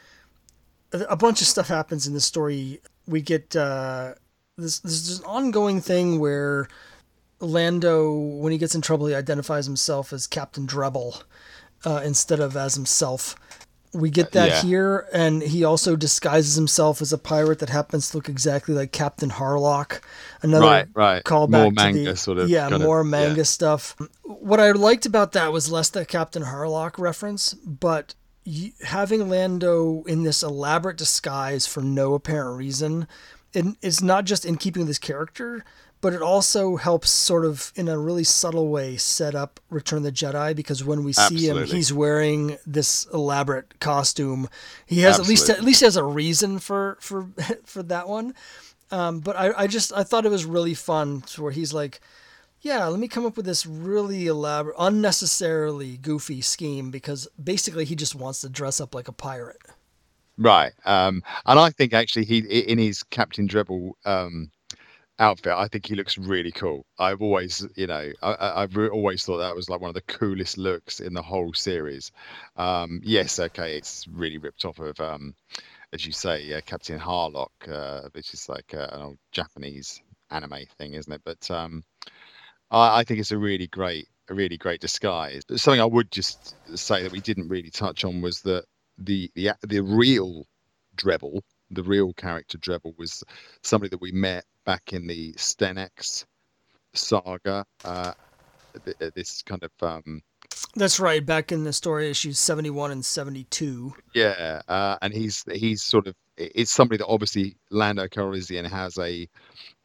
[0.94, 2.82] a bunch of stuff happens in the story.
[3.06, 4.14] We get uh,
[4.58, 6.70] this this is an ongoing thing where
[7.40, 11.24] Lando, when he gets in trouble, he identifies himself as Captain Drebble
[11.86, 13.36] uh, instead of as himself.
[13.92, 14.62] We get that Yeah.
[14.62, 18.92] here, and he also disguises himself as a pirate that happens to look exactly like
[18.92, 20.02] Captain Harlock.
[20.44, 21.24] Another Right, right.
[21.24, 22.50] callback More to manga the, sort of.
[22.50, 23.10] yeah, kind of- more yeah.
[23.10, 23.96] manga stuff.
[24.24, 28.14] What I liked about that was less the Captain Harlock reference, but
[28.84, 33.08] having Lando in this elaborate disguise for no apparent reason,
[33.54, 35.64] it's not just in keeping with his character,
[36.02, 40.04] but it also helps sort of in a really subtle way set up Return of
[40.04, 44.48] the Jedi because when we see him, he's wearing this elaborate costume.
[44.86, 47.30] He has at least at least has a reason for for
[47.66, 48.34] for that one.
[48.92, 52.00] Um, but I, I just I thought it was really fun to where he's like,
[52.62, 57.96] yeah, let me come up with this really elaborate, unnecessarily goofy scheme because basically he
[57.96, 59.62] just wants to dress up like a pirate.
[60.38, 60.72] Right.
[60.86, 64.50] Um, and I think actually he in his Captain Drebble um,
[65.20, 66.86] outfit, I think he looks really cool.
[66.98, 70.58] I've always, you know, I, re- always thought that was like one of the coolest
[70.58, 72.12] looks in the whole series.
[72.56, 75.36] Um, yes, okay, it's really ripped off of, um,
[75.94, 80.02] as you say, uh, Captain Harlock, uh, which is like uh, an old Japanese
[80.32, 81.22] anime thing, isn't it?
[81.26, 81.84] But um,
[82.72, 85.44] I, I think it's a really great, a really great disguise.
[85.48, 88.66] But something I would just say that we didn't really touch on was that
[88.98, 90.46] the the the real
[90.96, 91.42] Drebble,
[91.72, 93.24] the real character Drebble, was
[93.64, 96.26] somebody that we met back in the Stenex
[96.94, 97.66] saga.
[97.84, 98.14] Uh,
[98.86, 100.22] th- uh, this kind of um,
[100.76, 101.26] That's right.
[101.26, 103.96] Back in the story issues seventy one and seventy two.
[104.14, 109.28] yeah, uh, and he's he's sort of it's somebody that obviously Lando Calrissian has a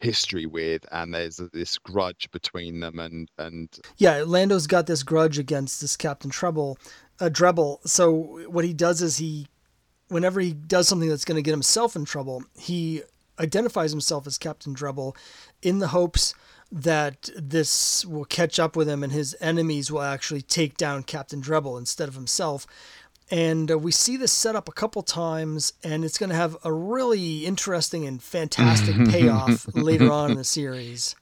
[0.01, 5.39] history with, and there's this grudge between them, and and Yeah, Lando's got this grudge
[5.39, 6.77] against this Captain Treble,
[7.21, 7.81] uh, Drebble.
[7.87, 8.13] So
[8.51, 9.47] what he does is he,
[10.09, 13.03] whenever he does something that's going to get himself in trouble, he
[13.39, 15.17] identifies himself as Captain Drebble,
[15.63, 16.35] in the hopes
[16.71, 21.41] that this will catch up with him and his enemies will actually take down Captain
[21.41, 22.67] Drebble instead of himself.
[23.31, 26.57] And uh, we see this set up a couple times, and it's going to have
[26.63, 31.15] a really interesting and fantastic payoff later on in the series.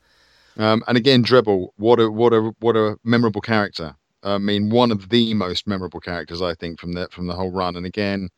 [0.56, 3.94] Um, and again, Drebble, what a what a what a memorable character.
[4.22, 7.50] I mean, one of the most memorable characters I think from the from the whole
[7.50, 7.76] run.
[7.76, 8.30] And again,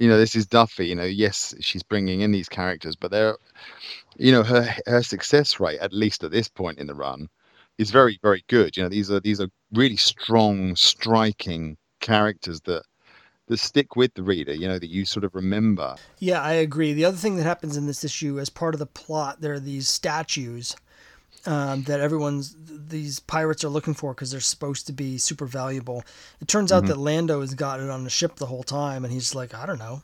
[0.00, 0.88] you know, this is Duffy.
[0.88, 3.36] You know, yes, she's bringing in these characters, but they're,
[4.16, 7.28] you know, her her success rate, at least at this point in the run,
[7.78, 8.76] is very very good.
[8.76, 12.82] You know, these are these are really strong, striking characters that
[13.48, 14.54] that stick with the reader.
[14.54, 15.96] You know, that you sort of remember.
[16.18, 16.94] Yeah, I agree.
[16.94, 19.60] The other thing that happens in this issue, as part of the plot, there are
[19.60, 20.74] these statues
[21.46, 22.56] um, that everyone's
[22.90, 26.04] these pirates are looking for because they're supposed to be super valuable.
[26.40, 26.88] It turns out mm-hmm.
[26.88, 29.66] that Lando has got it on the ship the whole time, and he's like, I
[29.66, 30.02] don't know.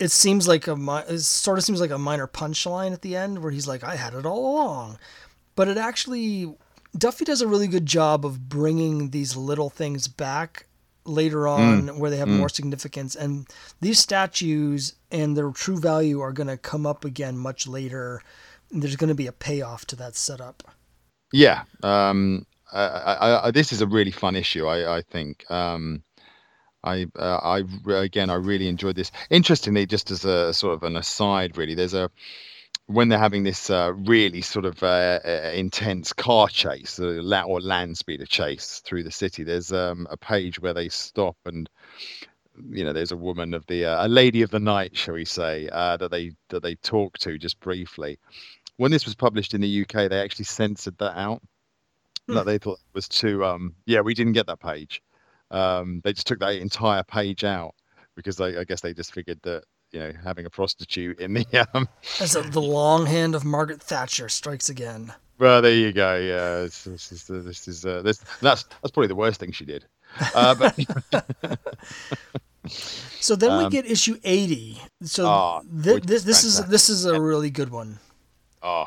[0.00, 3.16] It seems like a mi- it sort of seems like a minor punchline at the
[3.16, 4.98] end where he's like, I had it all along,
[5.54, 6.54] but it actually
[6.96, 10.66] Duffy does a really good job of bringing these little things back
[11.04, 11.88] later mm.
[11.88, 12.38] on where they have mm.
[12.38, 13.46] more significance and
[13.80, 18.22] these statues and their true value are going to come up again much later
[18.74, 20.62] there's going to be a payoff to that setup
[21.32, 21.64] Yeah.
[21.82, 24.66] Um, I, I, I, this is a really fun issue.
[24.68, 25.48] I, think.
[25.50, 26.02] Um,
[26.82, 27.62] I, uh, I
[27.94, 29.10] again, I really enjoyed this.
[29.30, 32.10] Interestingly, just as a sort of an aside, really, there's a
[32.86, 37.96] when they're having this uh, really sort of uh, uh, intense car chase, or land
[37.96, 39.42] speeder chase through the city.
[39.44, 41.68] There's um, a page where they stop and
[42.70, 45.24] you know there's a woman of the uh, a lady of the night, shall we
[45.24, 48.18] say, uh, that they that they talk to just briefly.
[48.76, 51.42] When this was published in the UK, they actually censored that out.
[52.28, 52.34] Hmm.
[52.34, 53.44] That they thought it was too.
[53.44, 55.02] Um, yeah, we didn't get that page.
[55.50, 57.74] Um, they just took that entire page out
[58.16, 61.68] because they, I guess they just figured that you know having a prostitute in the
[61.74, 61.88] um,
[62.20, 66.60] as a, the long hand of margaret thatcher strikes again well there you go yeah
[66.62, 69.84] this, this is this is uh, this that's that's probably the worst thing she did
[70.34, 70.76] uh, but
[72.66, 76.88] so then we Um, get issue 80 so thi- which this, is this is this
[76.90, 77.98] is a really good one
[78.64, 78.86] oh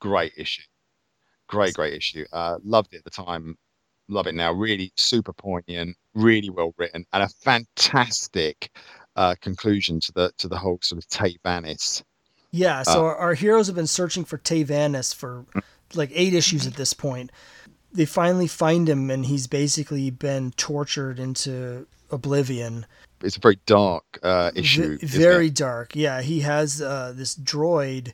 [0.00, 0.62] great issue
[1.48, 3.56] great great issue uh loved it at the time
[4.08, 8.70] love it now really super poignant really well written and a fantastic
[9.16, 12.02] uh conclusion to the to the whole sort of Tay Vanis
[12.50, 15.44] Yeah, Uh, so our, our heroes have been searching for Tay Vanis for
[15.94, 17.30] like eight issues at this point.
[17.92, 22.86] They finally find him, and he's basically been tortured into oblivion.
[23.22, 25.94] it's a very dark uh issue V- very dark.
[25.96, 28.12] Yeah, he has uh, this droid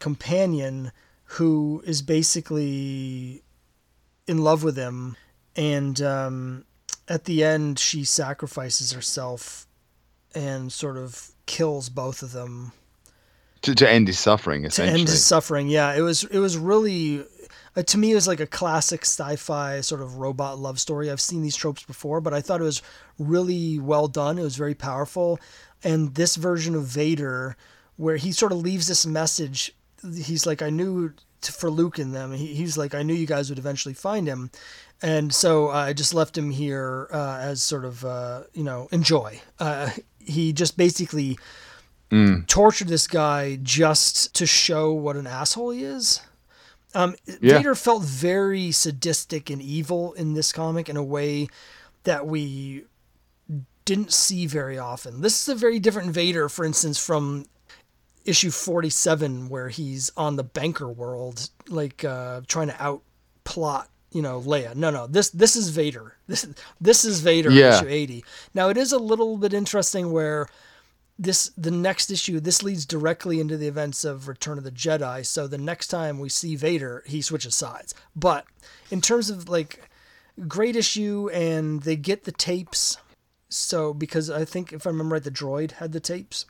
[0.00, 0.90] companion
[1.24, 3.42] who is basically
[4.26, 5.16] in love with him,
[5.54, 6.64] and um,
[7.08, 9.66] at the end, she sacrifices herself
[10.34, 12.72] and sort of kills both of them.
[13.62, 15.68] to, to end his suffering to end his suffering.
[15.68, 17.24] Yeah, it was it was really
[17.76, 21.10] uh, to me it was like a classic sci-fi sort of robot love story.
[21.10, 22.82] I've seen these tropes before, but I thought it was
[23.18, 24.38] really well done.
[24.38, 25.38] It was very powerful,
[25.82, 27.56] and this version of Vader,
[27.96, 29.74] where he sort of leaves this message,
[30.16, 32.32] he's like, I knew for Luke and them.
[32.32, 34.50] He, he's like, I knew you guys would eventually find him.
[35.02, 38.88] And so uh, I just left him here uh, as sort of, uh, you know,
[38.92, 39.40] enjoy.
[39.58, 41.38] Uh, he just basically
[42.10, 42.44] Mm.
[42.48, 46.20] tortured this guy just to show what an asshole he is.
[46.92, 47.58] Um, Yeah.
[47.58, 51.46] Vader felt very sadistic and evil in this comic in a way
[52.02, 52.84] that we
[53.84, 55.20] didn't see very often.
[55.20, 57.46] This is a very different Vader, for instance, from
[58.30, 64.40] issue 47, where he's on the banker world, like uh, trying to outplot, you know,
[64.40, 64.74] Leia.
[64.74, 66.14] No, no, this this is Vader.
[66.26, 66.46] This
[66.80, 67.76] this is Vader Yeah.
[67.78, 68.24] issue 80.
[68.54, 70.48] Now it is a little bit interesting where
[71.18, 75.26] this the next issue this leads directly into the events of Return of the Jedi.
[75.26, 77.94] So the next time we see Vader, he switches sides.
[78.16, 78.46] But
[78.90, 79.90] in terms of like
[80.48, 82.96] great issue, and they get the tapes.
[83.48, 86.46] So because I think if I remember right, the droid had the tapes.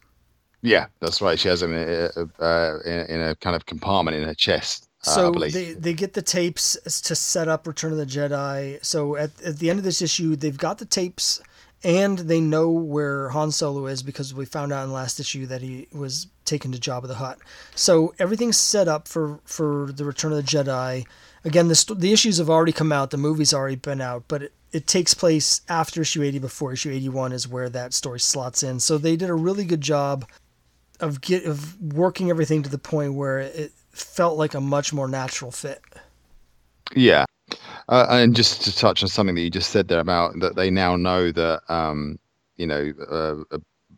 [0.62, 1.38] Yeah, that's right.
[1.38, 4.88] She has them in a, uh, in, in a kind of compartment in her chest.
[5.06, 5.52] uh, So believe.
[5.52, 8.84] they, they get the tapes to set up Return of the Jedi.
[8.84, 11.40] So at, at the end of this issue, they've got the tapes
[11.82, 15.46] and they know where Han Solo is because we found out in the last issue
[15.46, 17.38] that he was taken to Jabba the Hutt.
[17.74, 21.06] So everything's set up for, for the Return of the Jedi.
[21.42, 24.42] Again, the, st- the issues have already come out, the movie's already been out, but
[24.42, 28.62] it, it takes place after issue 80 before issue 81 is where that story slots
[28.62, 28.78] in.
[28.78, 30.26] So they did a really good job
[31.00, 35.08] of get of working everything to the point where it felt like a much more
[35.08, 35.82] natural fit.
[36.94, 37.24] Yeah.
[37.88, 40.70] Uh, and just to touch on something that you just said there about that they
[40.70, 42.18] now know that um,
[42.56, 43.56] you know uh,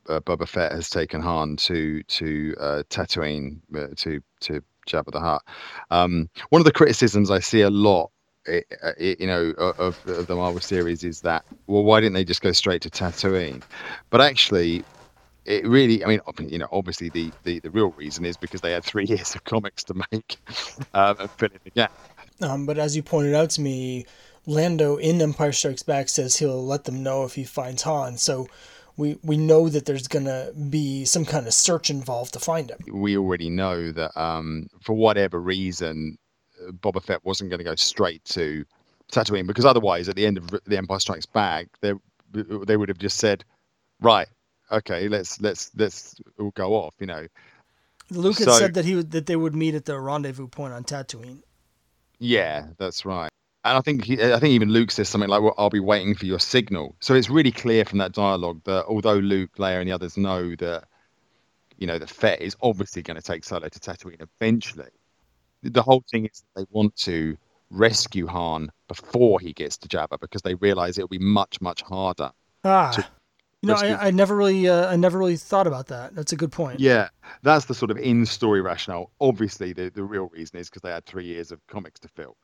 [0.09, 5.21] uh, Boba Fett has taken Han to to uh, Tatooine uh, to to Jabba the
[5.21, 5.43] Hutt.
[5.91, 8.11] Um, one of the criticisms I see a lot,
[8.49, 12.25] i i you know, of, of the Marvel series is that well, why didn't they
[12.25, 13.63] just go straight to Tatooine?
[14.11, 14.85] But actually,
[15.45, 18.73] it really, I mean, you know, obviously the the, the real reason is because they
[18.73, 20.37] had three years of comics to make
[20.95, 21.93] um, and fill in the gap.
[22.41, 24.07] Um, but as you pointed out to me,
[24.47, 28.19] Lando in Empire Strikes Back says he'll let them know if he finds Han.
[28.19, 28.49] So
[28.97, 32.79] we we know that there's gonna be some kind of search involved to find him.
[32.93, 36.19] we already know that um, for whatever reason,
[36.61, 38.65] uh, Boba Fett wasn't going to go straight to
[39.11, 41.93] Tatooine because otherwise, at the end of The Empire Strikes Back, they
[42.33, 43.45] they would have just said,
[44.01, 44.29] "Right,
[44.73, 47.27] okay, let's let's let's all go off," you know.
[48.11, 50.73] Luke had So- said that he would, that they would meet at the rendezvous point
[50.75, 51.43] on Tatooine.
[52.19, 53.31] Yeah, that's right.
[53.65, 56.15] And I think he, I think even Luke says something like, "Well, I'll be waiting
[56.15, 59.89] for your signal." So it's really clear from that dialogue that although Luke, Leia, and
[59.89, 60.85] the others know that,
[61.79, 64.91] you know, the Fett is obviously going to take Solo to Tatooine eventually,
[65.63, 67.37] the whole thing is that they want to
[67.71, 72.31] rescue Han before he gets to Jabba because they realize it'll be much much harder.
[72.65, 73.07] Ah, To
[73.63, 76.15] you know, I, I never really uh, I never really thought about that.
[76.15, 76.81] That's a good point.
[76.81, 77.09] Yeah,
[77.43, 79.11] that's the sort of in-story rationale.
[79.21, 82.37] Obviously, the, the real reason is because they had three years of comics to fill.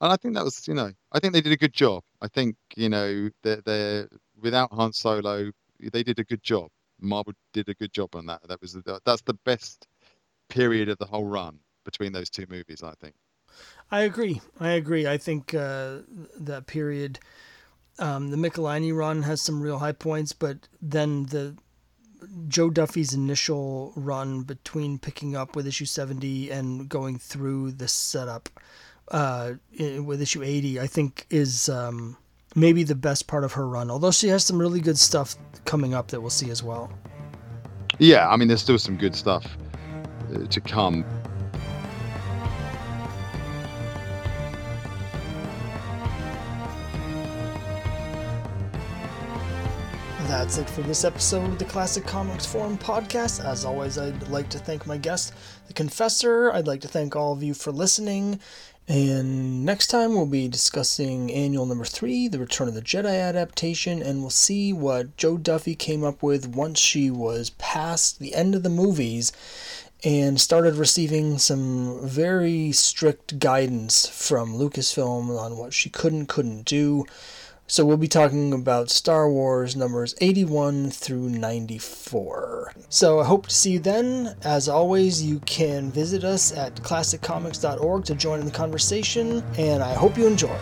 [0.00, 2.02] And I think that was, you know, I think they did a good job.
[2.20, 4.08] I think, you know, they're, they're
[4.40, 6.70] without Han Solo, they did a good job.
[7.00, 8.40] Marvel did a good job on that.
[8.48, 9.86] That was the, that's the best
[10.48, 12.82] period of the whole run between those two movies.
[12.82, 13.14] I think.
[13.90, 14.40] I agree.
[14.58, 15.06] I agree.
[15.06, 15.98] I think uh,
[16.38, 17.18] that period,
[18.02, 21.56] um, the Michelinie run has some real high points, but then the
[22.48, 28.48] Jo Duffy's initial run between picking up with issue 70 and going through the setup
[29.12, 32.16] uh, with issue 80, I think is um,
[32.56, 33.88] maybe the best part of her run.
[33.88, 36.92] Although she has some really good stuff coming up that we'll see as well.
[38.00, 39.46] Yeah, I mean, there's still some good stuff
[40.34, 41.04] uh, to come.
[50.32, 53.44] That's it for this episode of the Classic Comics Forum podcast.
[53.44, 55.34] As always, I'd like to thank my guest,
[55.66, 56.50] the Confessor.
[56.50, 58.40] I'd like to thank all of you for listening.
[58.88, 64.02] And next time we'll be discussing annual number three, the Return of the Jedi adaptation,
[64.02, 68.54] and we'll see what Jo Duffy came up with once she was past the end
[68.54, 69.32] of the movies
[70.02, 76.62] and started receiving some very strict guidance from Lucasfilm on what she could and couldn't
[76.62, 77.04] do.
[77.66, 82.74] So we'll be talking about Star Wars numbers 81 through 94.
[82.88, 84.36] So I hope to see you then.
[84.42, 89.94] As always, you can visit us at classiccomics.org to join in the conversation, and I
[89.94, 90.58] hope you enjoy.